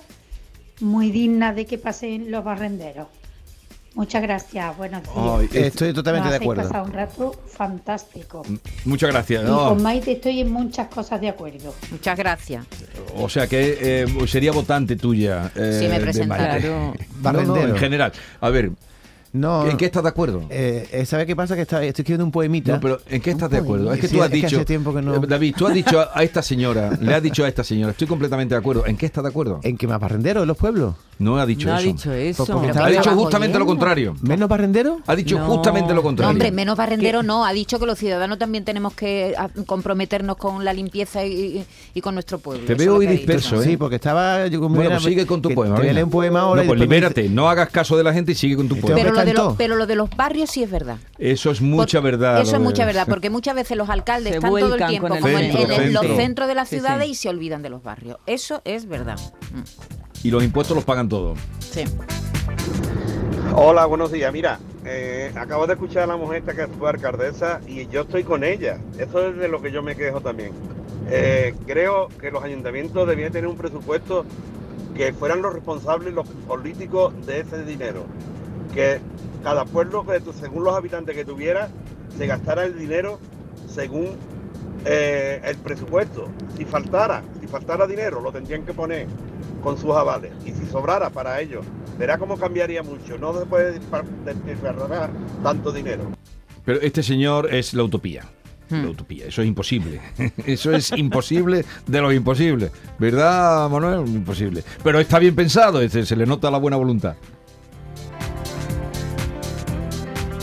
muy 0.80 1.12
dignas 1.12 1.56
de 1.56 1.66
que 1.66 1.78
pasen 1.78 2.30
los 2.32 2.44
barrenderos. 2.44 3.08
Muchas 3.96 4.22
gracias, 4.22 4.78
buenos 4.78 5.02
días. 5.02 5.56
Estoy 5.66 5.92
totalmente 5.92 6.30
Nos 6.30 6.38
de 6.40 6.44
acuerdo. 6.46 6.64
pasar 6.64 6.84
un 6.84 6.94
rato 6.94 7.32
fantástico. 7.48 8.44
Muchas 8.86 9.10
gracias. 9.10 9.42
Y 9.44 9.48
No, 9.48 9.70
con 9.70 9.82
Maite 9.82 10.12
estoy 10.12 10.42
en 10.42 10.52
muchas 10.52 10.88
cosas 10.90 11.20
de 11.20 11.30
acuerdo. 11.30 11.74
Muchas 11.90 12.16
gracias. 12.16 12.64
o 13.16 13.28
sea 13.28 13.48
que 13.48 13.78
eh, 13.82 14.06
sería 14.28 14.52
votante 14.52 14.98
tuya. 14.98 15.52
eh, 15.56 15.78
Sí, 15.82 15.88
me 15.88 15.96
de 15.98 16.00
presentaron. 16.00 16.48
Maite. 16.48 16.68
Claro. 16.68 16.94
No, 16.94 16.94
no, 16.94 17.24
Barrendero. 17.24 17.70
en 17.70 17.78
general. 17.78 18.12
A 18.40 18.50
ver, 18.52 18.70
No, 19.38 19.68
¿en 19.68 19.78
qué 19.78 19.86
estás 19.86 20.04
de 20.04 20.10
acuerdo? 20.10 20.44
Eh, 20.50 20.88
eh, 20.92 21.06
¿Sabes 21.06 21.26
qué 21.26 21.36
pasa? 21.36 21.56
Que 21.56 21.62
está- 21.64 21.84
estoy 21.84 22.02
escribiendo 22.02 22.26
un 22.26 22.32
poemita. 22.32 22.74
No, 22.74 22.80
pero 22.80 23.00
¿en 23.10 23.22
qué 23.22 23.32
estás 23.32 23.50
de 23.50 23.58
acuerdo? 23.58 23.94
Es 23.94 24.00
que 24.00 24.08
Sí, 24.08 24.16
tú 24.16 24.22
has 24.24 24.28
es 24.28 24.32
que 24.32 24.36
dicho. 24.48 24.56
hace 24.58 24.66
tiempo 24.66 24.94
que 24.94 25.02
no- 25.02 25.16
Eh, 25.16 25.20
David, 25.28 25.56
tú 25.58 25.68
has 25.68 25.74
dicho 25.74 26.00
a, 26.00 26.10
a 26.14 26.24
esta 26.24 26.42
señora, 26.42 26.92
le 27.02 27.14
has 27.14 27.22
dicho 27.24 27.44
a 27.46 27.48
esta 27.48 27.64
señora, 27.64 27.92
estoy 27.92 28.08
completamente 28.08 28.56
de 28.56 28.60
acuerdo. 28.60 28.86
¿En 28.86 28.98
qué 28.98 29.06
estás 29.06 29.24
de 29.24 29.30
acuerdo? 29.30 29.60
¿En 29.64 29.78
qué 29.78 29.88
más 29.88 30.00
barrendero 30.00 30.42
en 30.42 30.48
los 30.48 30.58
pueblos? 30.58 30.96
No 31.20 31.38
ha 31.40 31.46
dicho 31.48 31.68
No 31.68 31.74
ha 31.76 31.80
eso. 31.80 31.88
dicho 31.88 32.14
eso. 32.14 32.46
Pues 32.46 32.50
porque 32.52 32.68
Pero 32.68 32.70
estaba 32.70 32.88
Ha 32.88 32.92
¿qué 32.92 32.98
dicho 32.98 33.12
justamente 33.16 33.58
lo 33.58 33.66
contrario. 33.66 34.16
¿Menos 34.22 34.48
barrendero? 34.48 35.00
Ha 35.08 35.16
dicho 35.16 35.40
No. 35.40 35.46
justamente 35.48 35.90
lo 35.90 35.96
No, 35.96 36.04
contrario. 36.04 36.32
hombre, 36.32 36.52
menos 36.52 36.78
barrendero 36.78 37.24
no. 37.24 37.44
Ha 37.44 37.54
dicho 37.54 37.80
que 37.80 37.88
los 37.88 37.98
ciudadanos 37.98 38.38
también 38.38 38.64
tenemos 38.66 38.94
que 38.94 39.34
ah, 39.36 39.50
comprometernos 39.66 40.38
con 40.38 40.64
la 40.64 40.74
limpieza 40.74 41.26
y, 41.26 41.66
con 42.04 42.14
nuestro 42.14 42.38
pueblo. 42.38 42.66
Te 42.68 42.74
Eso 42.74 42.80
veo 42.84 42.96
hoy 42.98 43.06
que 43.06 43.10
ha 43.10 43.12
dicho. 43.14 43.22
disperso, 43.32 43.62
¿eh? 43.62 43.66
Sí, 43.66 43.78
porque 43.78 43.96
estaba 43.96 44.46
yo 44.46 44.60
Bueno, 44.70 44.92
pues 44.92 45.04
sigue 45.04 45.26
con 45.26 45.42
tu 45.42 45.50
que 45.50 45.56
poema. 45.56 45.80
Te 45.82 46.04
un 46.04 46.10
poema 46.12 46.42
ahora. 46.42 46.62
No, 46.62 46.68
pues 46.68 46.80
libérate, 46.80 47.28
no 47.30 47.50
hagas 47.50 47.70
caso 47.70 47.98
de 47.98 48.04
la 48.04 48.14
gente 48.14 48.34
y 48.34 48.36
sigue 48.36 48.56
con 48.56 48.68
tu 48.68 48.76
Este 48.76 48.88
poema. 48.88 49.02
Pero 49.02 49.16
de 49.28 49.34
cantó. 49.34 49.50
los, 49.50 49.58
pero 49.58 49.76
lo 49.76 49.86
de 49.88 49.96
los 49.96 50.10
barrios 50.10 50.50
sí 50.50 50.64
es 50.64 50.72
verdad. 50.72 50.98
Eso 51.18 51.52
es 51.52 51.62
mucha 51.62 52.02
Por- 52.02 52.12
verdad. 52.12 52.42
Eso 52.42 52.56
es 52.56 52.62
mucha 52.62 52.86
verdad, 52.86 53.06
porque 53.08 53.30
muchas 53.30 53.56
veces 53.56 53.78
los 53.78 53.90
alcaldes 53.90 54.32
Se 54.32 54.38
están 54.38 54.50
todo 54.50 54.76
el 54.76 54.86
tiempo 54.88 55.08
con 55.08 55.18
el 55.18 55.24
como 55.24 55.38
en, 55.38 55.52
centro, 55.52 55.62
en 55.76 55.82
el- 55.82 55.94
los 55.94 56.02
centro. 56.02 56.18
centros 56.18 56.48
de 56.48 56.56
las 56.56 56.70
Sí, 56.70 56.76
ciudades 56.78 57.06
sí. 57.06 57.12
y 57.12 57.16
se 57.16 57.30
olvidan 57.30 57.62
de 57.62 57.70
los 57.70 57.84
barrios. 57.84 58.18
Eso 58.26 58.62
es 58.66 58.88
verdad. 58.88 59.20
Y 60.24 60.32
los 60.32 60.44
impuestos 60.44 60.76
los 60.76 60.84
pagan 60.86 61.08
todos. 61.10 61.38
Sí. 61.60 61.84
Hola, 63.54 63.86
buenos 63.86 64.12
días. 64.12 64.32
Mira, 64.32 64.60
eh, 64.86 65.32
acabo 65.36 65.66
de 65.68 65.74
escuchar 65.74 66.04
a 66.04 66.08
la 66.08 66.18
mujer 66.18 66.40
esta 66.40 66.54
que 66.54 66.68
fue 66.68 66.90
alcaldesa 66.90 67.60
y 67.68 67.88
yo 67.88 68.02
estoy 68.02 68.24
con 68.24 68.44
ella. 68.44 68.78
Eso 69.00 69.28
es 69.30 69.38
de 69.38 69.48
lo 69.48 69.62
que 69.62 69.72
yo 69.72 69.82
me 69.82 69.96
quejo 69.96 70.22
también. 70.22 70.52
Eh, 71.10 71.56
creo 71.66 72.10
que 72.20 72.32
los 72.32 72.44
ayuntamientos 72.44 73.08
debían 73.08 73.32
tener 73.32 73.48
un 73.48 73.58
presupuesto 73.58 74.26
que 74.96 75.14
fueran 75.14 75.42
los 75.42 75.54
responsables, 75.54 76.14
los 76.14 76.28
políticos 76.48 77.14
de 77.26 77.40
ese 77.42 77.64
dinero. 77.64 78.06
Que 78.74 79.00
cada 79.44 79.66
pueblo, 79.66 80.06
según 80.40 80.64
los 80.64 80.76
habitantes 80.76 81.16
que 81.16 81.26
tuviera, 81.26 81.70
se 82.18 82.28
gastara 82.28 82.66
el 82.66 82.78
dinero 82.78 83.20
según 83.68 84.18
eh, 84.86 85.42
el 85.44 85.58
presupuesto. 85.58 86.30
Si 86.58 86.66
faltara, 86.66 87.24
si 87.40 87.48
faltara 87.48 87.88
dinero, 87.88 88.22
lo 88.22 88.32
tendrían 88.32 88.64
que 88.66 88.74
poner 88.74 89.08
con 89.62 89.78
sus 89.78 89.92
avales. 89.92 90.32
Y 90.46 90.52
si 90.52 90.66
sobrara 90.66 91.10
para 91.10 91.40
ellos, 91.42 91.66
verá 91.98 92.18
cómo 92.18 92.38
cambiaría 92.38 92.84
mucho. 92.84 93.18
No 93.18 93.38
se 93.38 93.46
puede 93.46 93.80
despilfarrar 94.26 95.10
tanto 95.44 95.72
dinero. 95.72 96.12
Pero 96.66 96.82
este 96.82 97.04
señor 97.04 97.54
es 97.54 97.74
la 97.74 97.84
utopía. 97.84 98.24
Hmm. 98.70 98.84
La 98.84 98.90
utopía, 98.90 99.26
eso 99.28 99.42
es 99.42 99.48
imposible. 99.48 100.02
Eso 100.46 100.74
es 100.74 100.92
imposible 100.92 101.64
de 101.86 102.02
lo 102.02 102.12
imposible. 102.12 102.70
¿Verdad, 103.00 103.70
Manuel? 103.70 104.06
Imposible. 104.08 104.62
Pero 104.84 105.00
está 105.00 105.20
bien 105.20 105.36
pensado, 105.36 105.82
este, 105.82 106.06
se 106.06 106.18
le 106.18 106.26
nota 106.26 106.52
la 106.52 106.58
buena 106.58 106.76
voluntad. 106.76 107.16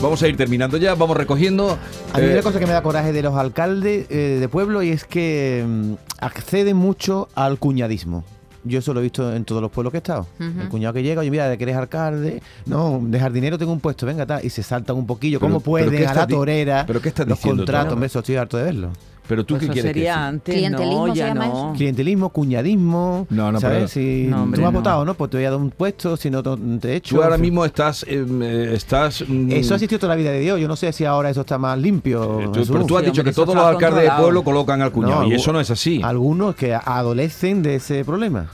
Vamos 0.04 0.22
a 0.22 0.28
ir 0.28 0.36
terminando 0.36 0.76
ya, 0.76 0.94
vamos 0.94 1.16
recogiendo. 1.16 1.78
A 2.12 2.18
mí 2.18 2.26
eh, 2.26 2.32
una 2.34 2.42
cosa 2.42 2.58
que 2.58 2.66
me 2.66 2.74
da 2.74 2.82
coraje 2.82 3.10
de 3.10 3.22
los 3.22 3.34
alcaldes 3.36 4.04
eh, 4.10 4.36
de 4.38 4.48
pueblo 4.50 4.82
y 4.82 4.90
es 4.90 5.04
que 5.04 5.64
mm, 5.66 5.92
acceden 6.20 6.76
mucho 6.76 7.28
al 7.34 7.58
cuñadismo. 7.58 8.22
Yo 8.64 8.80
eso 8.80 8.92
lo 8.92 9.00
he 9.00 9.02
visto 9.02 9.34
en 9.34 9.46
todos 9.46 9.62
los 9.62 9.70
pueblos 9.70 9.92
que 9.92 9.96
he 9.96 10.00
estado. 10.00 10.26
El 10.38 10.68
cuñado 10.68 10.92
que 10.92 11.02
llega, 11.02 11.22
oye, 11.22 11.30
mira, 11.30 11.56
que 11.56 11.62
eres 11.64 11.76
alcalde, 11.76 12.42
no, 12.66 13.00
de 13.02 13.18
jardinero 13.18 13.56
tengo 13.56 13.72
un 13.72 13.80
puesto, 13.80 14.04
venga, 14.04 14.26
tal, 14.26 14.44
y 14.44 14.50
se 14.50 14.62
saltan 14.62 14.96
un 14.96 15.06
poquillo. 15.06 15.40
Pero- 15.40 15.58
¿Cómo? 15.60 15.74
¿qué 15.76 16.06
A 16.06 16.12
la 16.12 16.26
torera, 16.26 16.84
pero 16.86 17.00
qué 17.00 17.08
estás 17.08 17.26
los 17.26 17.38
diciendo 17.38 17.62
tú 17.62 17.66
contratos, 17.66 17.92
hombre, 17.94 18.06
eso 18.08 18.18
estoy 18.18 18.36
harto 18.36 18.58
de 18.58 18.64
verlo. 18.64 18.90
Pero 19.26 19.42
tú 19.44 19.54
Pues 19.54 19.60
qué 19.60 19.64
eso 19.66 19.72
quieres 19.72 19.88
que 19.92 19.98
sería 20.00 20.12
decir? 20.16 20.26
antes, 20.28 20.54
Clientelismo 20.54 21.06
no, 21.06 21.12
se 21.14 21.18
ya 21.18 21.28
llama 21.28 21.46
no. 21.46 21.72
Clientelismo, 21.74 22.28
cuñadismo. 22.28 23.26
No, 23.30 23.52
no, 23.52 23.58
¿sabes? 23.60 23.76
pero- 23.78 23.88
Si 23.88 24.26
No, 24.28 24.42
hombre, 24.42 24.56
tú 24.58 24.60
me 24.60 24.66
has 24.66 24.72
no. 24.74 24.78
votado, 24.80 25.04
¿no? 25.06 25.14
Pues 25.14 25.30
te 25.30 25.36
voy 25.38 25.46
a 25.46 25.50
dar 25.50 25.58
un 25.58 25.70
puesto, 25.70 26.16
si 26.18 26.28
no 26.30 26.42
te 26.42 26.50
te 26.78 26.96
echo. 26.96 27.16
Tú 27.16 27.22
ahora 27.22 27.38
mismo 27.38 27.64
estás, 27.64 28.02
eh, 28.06 28.22
eh, 28.42 28.70
estás. 28.74 29.24
mm, 29.26 29.50
Eso 29.52 29.72
ha 29.72 29.76
existido 29.76 29.98
toda 30.00 30.14
la 30.14 30.16
vida 30.20 30.30
de 30.30 30.40
Dios. 30.40 30.60
Yo 30.60 30.68
no 30.68 30.76
sé 30.76 30.92
si 30.92 31.06
ahora 31.06 31.30
eso 31.30 31.40
está 31.40 31.56
más 31.56 31.78
limpio. 31.78 32.40
tú- 32.52 32.52
Jesús. 32.60 32.70
pero 32.70 32.84
tú 32.84 32.96
has 32.98 33.02
Sí, 33.04 33.10
dicho 33.10 33.20
hombre, 33.22 33.32
que 33.32 33.34
todos 33.34 33.54
los 33.54 33.64
alcaldes 33.64 34.02
de 34.04 34.10
pueblo 34.10 34.44
colocan 34.44 34.82
al 34.82 34.92
cuñado 34.92 35.22
No, 35.22 35.28
y 35.28 35.34
eso 35.34 35.52
no 35.54 35.60
es 35.60 35.70
así. 35.70 36.02
Algunos 36.04 36.54
que 36.54 36.74
adolecen 36.74 37.62
de 37.62 37.76
ese 37.76 38.04
problema. 38.04 38.46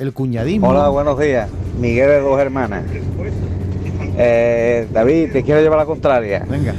El 0.00 0.12
cuñadismo. 0.12 0.68
Hola, 0.68 0.88
buenos 0.88 1.18
días. 1.18 1.48
Miguel 1.80 2.08
de 2.08 2.20
dos 2.20 2.38
hermanas. 2.40 2.82
Eh, 4.16 4.88
David, 4.92 5.30
te 5.32 5.42
quiero 5.44 5.60
llevar 5.60 5.78
la 5.78 5.86
contraria. 5.86 6.44
Venga. 6.48 6.74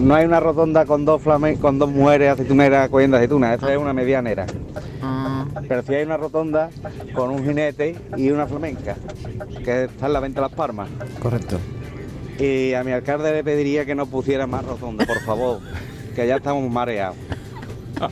No 0.00 0.14
hay 0.14 0.24
una 0.24 0.40
rotonda 0.40 0.86
con 0.86 1.04
dos 1.04 1.20
con 1.60 1.78
dos 1.78 1.90
mujeres 1.90 2.32
aceituneras 2.32 2.88
cogiendo 2.88 3.18
aceitunas. 3.18 3.54
Esta 3.54 3.70
es 3.70 3.78
una 3.78 3.92
medianera. 3.92 4.46
Ah, 5.02 5.44
Pero 5.68 5.82
si 5.82 5.94
hay 5.94 6.04
una 6.04 6.16
rotonda 6.16 6.70
con 7.14 7.30
un 7.30 7.44
jinete 7.44 7.96
y 8.16 8.30
una 8.30 8.46
flamenca, 8.46 8.96
que 9.62 9.84
está 9.84 10.06
en 10.06 10.12
la 10.14 10.20
venta 10.20 10.40
de 10.40 10.46
las 10.48 10.56
palmas. 10.56 10.88
Correcto. 11.20 11.58
Y 12.38 12.72
a 12.72 12.82
mi 12.82 12.92
alcalde 12.92 13.30
le 13.30 13.44
pediría 13.44 13.84
que 13.84 13.94
no 13.94 14.06
pusiera 14.06 14.46
más 14.46 14.64
rotonda, 14.64 15.04
por 15.04 15.20
favor, 15.20 15.60
que 16.14 16.26
ya 16.26 16.36
estamos 16.36 16.70
mareados. 16.70 17.16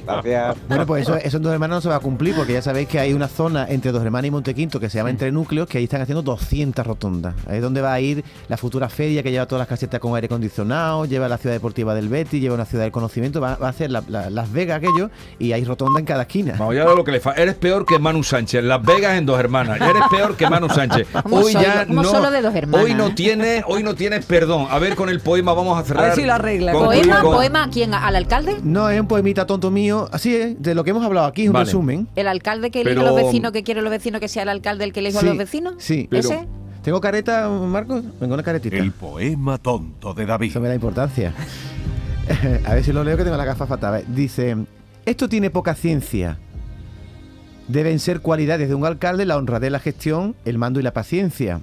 Gracias. 0.06 0.56
Bueno, 0.68 0.86
pues 0.86 1.02
eso, 1.02 1.16
eso 1.16 1.36
en 1.38 1.42
Dos 1.42 1.52
Hermanas 1.52 1.76
no 1.76 1.80
se 1.80 1.88
va 1.88 1.96
a 1.96 2.00
cumplir 2.00 2.34
porque 2.34 2.52
ya 2.52 2.62
sabéis 2.62 2.88
que 2.88 2.98
hay 2.98 3.12
una 3.12 3.28
zona 3.28 3.66
entre 3.68 3.92
Dos 3.92 4.02
Hermanas 4.04 4.28
y 4.28 4.30
Montequinto 4.30 4.78
que 4.80 4.88
se 4.90 4.98
llama 4.98 5.10
Entre 5.10 5.32
Núcleos 5.32 5.68
que 5.68 5.78
ahí 5.78 5.84
están 5.84 6.00
haciendo 6.00 6.22
200 6.22 6.86
rotondas. 6.86 7.34
Ahí 7.46 7.56
es 7.56 7.62
donde 7.62 7.80
va 7.80 7.92
a 7.92 8.00
ir 8.00 8.24
la 8.48 8.56
futura 8.56 8.88
feria 8.88 9.22
que 9.22 9.30
lleva 9.30 9.46
todas 9.46 9.60
las 9.60 9.68
casetas 9.68 10.00
con 10.00 10.14
aire 10.14 10.26
acondicionado, 10.26 11.04
lleva 11.04 11.28
la 11.28 11.38
ciudad 11.38 11.54
deportiva 11.54 11.94
del 11.94 12.08
Betis, 12.08 12.40
lleva 12.40 12.54
una 12.54 12.64
ciudad 12.64 12.84
del 12.84 12.92
conocimiento, 12.92 13.40
va, 13.40 13.56
va 13.56 13.66
a 13.68 13.70
hacer 13.70 13.90
la- 13.90 14.02
la- 14.08 14.30
Las 14.30 14.52
Vegas 14.52 14.78
aquello 14.78 15.10
y 15.38 15.52
hay 15.52 15.64
rotonda 15.64 15.98
en 16.00 16.06
cada 16.06 16.22
esquina. 16.22 16.54
Vamos, 16.58 16.74
ya 16.74 16.84
lo 16.84 17.04
que 17.04 17.12
le 17.12 17.22
Eres 17.36 17.54
peor 17.56 17.84
que 17.86 17.98
Manu 17.98 18.22
Sánchez. 18.22 18.64
Las 18.64 18.82
Vegas 18.82 19.16
en 19.18 19.26
dos 19.26 19.38
hermanas. 19.38 19.80
Eres 19.80 20.02
peor 20.10 20.36
que 20.36 20.48
Manu 20.48 20.68
Sánchez. 20.68 21.06
¿Cómo 21.22 21.36
Hoy 21.36 21.52
solo- 21.52 21.64
ya 21.64 21.84
no. 21.86 22.04
solo 22.04 22.30
de 22.30 22.40
dos 22.42 22.54
hermanas? 22.54 22.84
Hoy 22.86 22.94
no 22.94 23.14
tiene, 23.14 23.62
hoy 23.66 23.82
no 23.82 23.94
tiene 23.94 24.20
perdón. 24.20 24.66
A 24.70 24.78
ver 24.78 24.94
con 24.96 25.08
el 25.08 25.20
poema 25.20 25.52
vamos 25.54 25.78
a 25.78 25.82
cerrar. 25.84 26.04
A 26.04 26.06
ver 26.08 26.16
si 26.16 26.24
lo 26.24 26.32
arregla. 26.34 26.72
¿Poema? 26.72 27.20
con- 27.20 27.34
¿Poema 27.34 27.64
a 27.64 27.68
quién? 27.70 27.94
¿Al 27.94 28.16
alcalde? 28.16 28.56
No, 28.62 28.88
es 28.90 29.00
un 29.00 29.06
poemita 29.06 29.46
tonto 29.46 29.70
mío, 29.70 29.77
así 30.12 30.34
es, 30.34 30.60
de 30.62 30.74
lo 30.74 30.84
que 30.84 30.90
hemos 30.90 31.04
hablado 31.04 31.26
aquí, 31.26 31.46
un 31.46 31.52
Vale. 31.54 31.64
resumen. 31.66 32.08
¿El 32.16 32.28
alcalde 32.28 32.70
que 32.70 32.80
elige 32.82 32.96
Pero- 32.96 33.08
a 33.08 33.10
los 33.12 33.22
vecinos, 33.24 33.52
que 33.52 33.62
quiere 33.62 33.80
los 33.82 33.90
vecinos 33.90 34.20
que 34.20 34.28
sea 34.28 34.42
el 34.44 34.48
alcalde 34.48 34.84
el 34.84 34.92
que 34.92 35.00
elige 35.00 35.18
Sí, 35.18 35.26
a 35.26 35.28
los 35.28 35.38
vecinos? 35.38 35.74
sí. 35.78 36.06
Pero- 36.10 36.28
¿Ese? 36.28 36.46
¿Tengo 36.82 37.00
careta, 37.00 37.48
Marcos? 37.48 38.02
Vengo 38.20 38.34
una 38.34 38.42
caretita. 38.42 38.76
El 38.76 38.92
poema 38.92 39.58
tonto 39.58 40.14
de 40.14 40.24
David. 40.24 40.50
Eso 40.50 40.60
me 40.60 40.68
da 40.68 40.74
importancia. 40.74 41.34
A 42.66 42.74
ver 42.74 42.84
si 42.84 42.92
lo 42.92 43.04
leo 43.04 43.16
que 43.16 43.24
tengo 43.24 43.36
la 43.36 43.44
gafa 43.44 43.66
fatal. 43.66 44.04
Dice, 44.08 44.56
esto 45.04 45.28
tiene 45.28 45.50
poca 45.50 45.74
ciencia. 45.74 46.38
Deben 47.66 47.98
ser 47.98 48.20
cualidades 48.20 48.68
de 48.68 48.74
un 48.74 48.86
alcalde 48.86 49.26
la 49.26 49.36
honradez, 49.36 49.70
la 49.70 49.80
gestión, 49.80 50.34
el 50.46 50.56
mando 50.56 50.80
y 50.80 50.82
la 50.82 50.92
paciencia. 50.94 51.60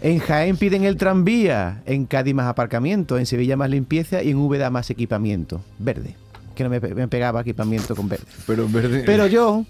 En 0.00 0.18
Jaén 0.18 0.56
piden 0.56 0.84
el 0.84 0.96
tranvía, 0.96 1.82
en 1.84 2.06
Cádiz 2.06 2.34
más 2.34 2.46
aparcamiento, 2.46 3.18
en 3.18 3.26
Sevilla 3.26 3.56
más 3.58 3.68
limpieza 3.68 4.22
y 4.22 4.30
en 4.30 4.38
Úbeda 4.38 4.70
más 4.70 4.88
equipamiento. 4.88 5.60
Verde. 5.78 6.14
Que 6.60 6.64
no 6.64 6.68
me, 6.68 6.78
me 6.78 7.08
pegaba 7.08 7.40
equipamiento 7.40 7.96
con 7.96 8.06
verde. 8.06 8.26
Pero 8.46 8.64
en 8.64 8.72
verde. 8.74 9.02
Pero 9.06 9.26
yo, 9.26 9.64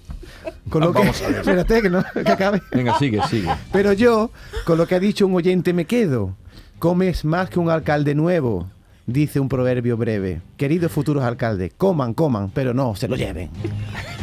con 0.68 0.80
lo 0.80 0.92
que... 0.92 0.98
Vamos 0.98 1.22
a 1.22 1.28
ver. 1.28 1.36
Espérate, 1.38 1.82
que 1.82 1.88
no, 1.88 2.02
que 2.12 2.32
acabe. 2.32 2.60
Venga, 2.72 2.98
sigue, 2.98 3.20
sigue. 3.30 3.48
Pero 3.70 3.92
yo, 3.92 4.32
con 4.64 4.76
lo 4.76 4.88
que 4.88 4.96
ha 4.96 4.98
dicho 4.98 5.24
un 5.24 5.36
oyente, 5.36 5.72
me 5.72 5.84
quedo. 5.84 6.34
Comes 6.80 7.24
más 7.24 7.48
que 7.48 7.60
un 7.60 7.70
alcalde 7.70 8.16
nuevo, 8.16 8.66
dice 9.06 9.38
un 9.38 9.48
proverbio 9.48 9.96
breve. 9.96 10.40
Queridos 10.56 10.90
futuros 10.90 11.22
alcaldes, 11.22 11.72
coman, 11.76 12.12
coman, 12.12 12.50
pero 12.50 12.74
no 12.74 12.96
se 12.96 13.06
lo 13.06 13.14
lleven. 13.14 13.50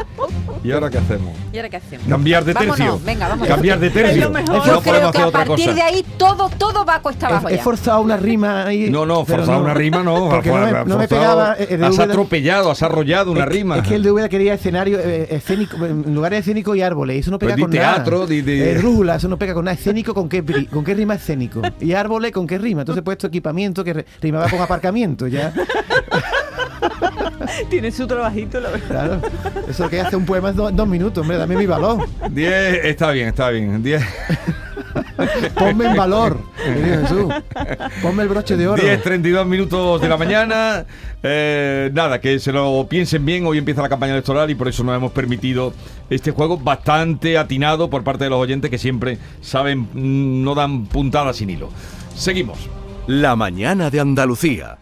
¿Y 0.63 0.71
ahora 0.71 0.89
qué 0.89 0.97
hacemos? 0.97 1.33
¿Y 1.51 1.57
ahora 1.57 1.69
qué 1.69 1.77
hacemos? 1.77 2.07
Cambiar 2.07 2.45
de 2.45 2.53
tercio. 2.53 2.69
Vámonos, 2.77 3.03
venga, 3.03 3.27
vamos. 3.27 3.47
Cambiar 3.47 3.79
de 3.79 3.89
tercio. 3.89 4.15
Es 4.15 4.23
lo 4.23 4.29
mejor. 4.29 4.49
No 4.55 4.61
podemos 4.61 4.81
creo 4.81 4.81
que 4.81 4.89
hacer 5.09 5.21
a 5.23 5.27
otra 5.27 5.45
partir 5.45 5.65
cosa. 5.65 5.75
de 5.75 5.81
ahí 5.81 6.05
todo, 6.17 6.49
todo 6.57 6.85
va 6.85 6.95
a 6.95 7.01
cuesta 7.01 7.27
abajo 7.27 7.49
He, 7.49 7.53
he 7.53 7.57
ya. 7.57 7.63
forzado 7.63 8.01
una 8.01 8.15
rima 8.17 8.63
ahí. 8.65 8.89
No, 8.89 9.05
no, 9.05 9.25
forzar 9.25 9.61
una 9.61 9.73
rima 9.73 10.03
no. 10.03 10.29
Porque 10.29 10.49
no 10.49 10.55
me, 10.59 10.61
Forzado- 10.67 10.85
no 10.85 10.97
me 10.97 11.07
pegaba. 11.07 11.55
eh, 11.59 11.77
de 11.77 11.85
Has 11.85 11.95
Úbeda- 11.95 12.03
atropellado, 12.05 12.71
has 12.71 12.81
arrollado 12.81 13.31
una 13.31 13.45
rima. 13.45 13.77
Es 13.77 13.87
que 13.87 13.95
el 13.95 14.03
de 14.03 14.11
Úbeda 14.11 14.29
quería 14.29 14.53
escenario 14.53 14.99
eh, 14.99 15.27
escénico, 15.31 15.85
en 15.85 16.15
lugares 16.15 16.39
escénicos 16.39 16.77
y 16.77 16.81
árboles. 16.81 17.17
y 17.17 17.19
Eso 17.19 17.31
no 17.31 17.39
Pues 17.39 17.47
pega 17.47 17.55
di 17.57 17.61
con 17.63 17.71
teatro, 17.71 18.15
nada. 18.19 18.27
di- 18.27 18.41
di- 18.41 18.61
Eh, 18.61 18.77
rújula, 18.81 19.15
eso 19.15 19.27
no 19.27 19.37
pega 19.37 19.53
con 19.53 19.65
nada. 19.65 19.75
Escénico, 19.75 20.13
¿con 20.13 20.29
qué, 20.29 20.43
¿con 20.71 20.83
qué 20.85 20.93
rima 20.93 21.15
escénico? 21.15 21.61
Y 21.81 21.93
árboles, 21.93 22.31
¿con 22.31 22.47
qué 22.47 22.57
rima? 22.57 22.81
Entonces 22.83 23.01
he 23.01 23.03
puesto 23.03 23.27
equipamiento 23.27 23.83
que 23.83 23.93
re- 23.93 24.05
rimaba 24.21 24.49
con 24.49 24.61
aparcamiento. 24.61 25.27
Ya, 25.27 25.51
Tiene 27.69 27.91
su 27.91 28.07
trabajito, 28.07 28.59
la 28.59 28.69
verdad. 28.69 28.87
claro. 28.87 29.21
Eso 29.67 29.89
que 29.89 30.01
hace 30.01 30.15
un 30.15 30.25
poema 30.25 30.51
do- 30.51 30.71
dos 30.71 30.87
minutos, 30.87 31.21
hombre, 31.21 31.37
dame 31.37 31.55
mi 31.55 31.65
valor. 31.65 32.07
10, 32.29 32.85
está 32.85 33.11
bien, 33.11 33.27
está 33.29 33.49
bien. 33.49 33.81
10. 33.83 34.03
Ponme 35.55 35.85
en 35.85 35.95
valor. 35.95 36.39
querido 36.63 37.01
Jesús. 37.01 37.33
Ponme 38.01 38.23
el 38.23 38.29
broche 38.29 38.57
de 38.57 38.67
oro. 38.67 38.81
10, 38.81 39.01
32 39.01 39.45
minutos 39.47 40.01
de 40.01 40.09
la 40.09 40.17
mañana. 40.17 40.85
Eh, 41.21 41.89
nada, 41.93 42.19
que 42.19 42.39
se 42.39 42.51
lo 42.51 42.85
piensen 42.89 43.25
bien. 43.25 43.45
Hoy 43.45 43.57
empieza 43.57 43.81
la 43.81 43.89
campaña 43.89 44.13
electoral 44.13 44.49
y 44.49 44.55
por 44.55 44.67
eso 44.67 44.83
nos 44.83 44.95
hemos 44.95 45.11
permitido 45.11 45.73
este 46.09 46.31
juego 46.31 46.57
bastante 46.57 47.37
atinado 47.37 47.89
por 47.89 48.03
parte 48.03 48.25
de 48.25 48.29
los 48.29 48.39
oyentes 48.39 48.69
que 48.69 48.77
siempre 48.77 49.17
saben, 49.41 49.81
mm, 49.93 50.43
no 50.43 50.53
dan 50.55 50.85
puntadas 50.85 51.37
sin 51.37 51.49
hilo. 51.49 51.69
Seguimos. 52.15 52.57
La 53.07 53.35
mañana 53.35 53.89
de 53.89 53.99
Andalucía. 53.99 54.77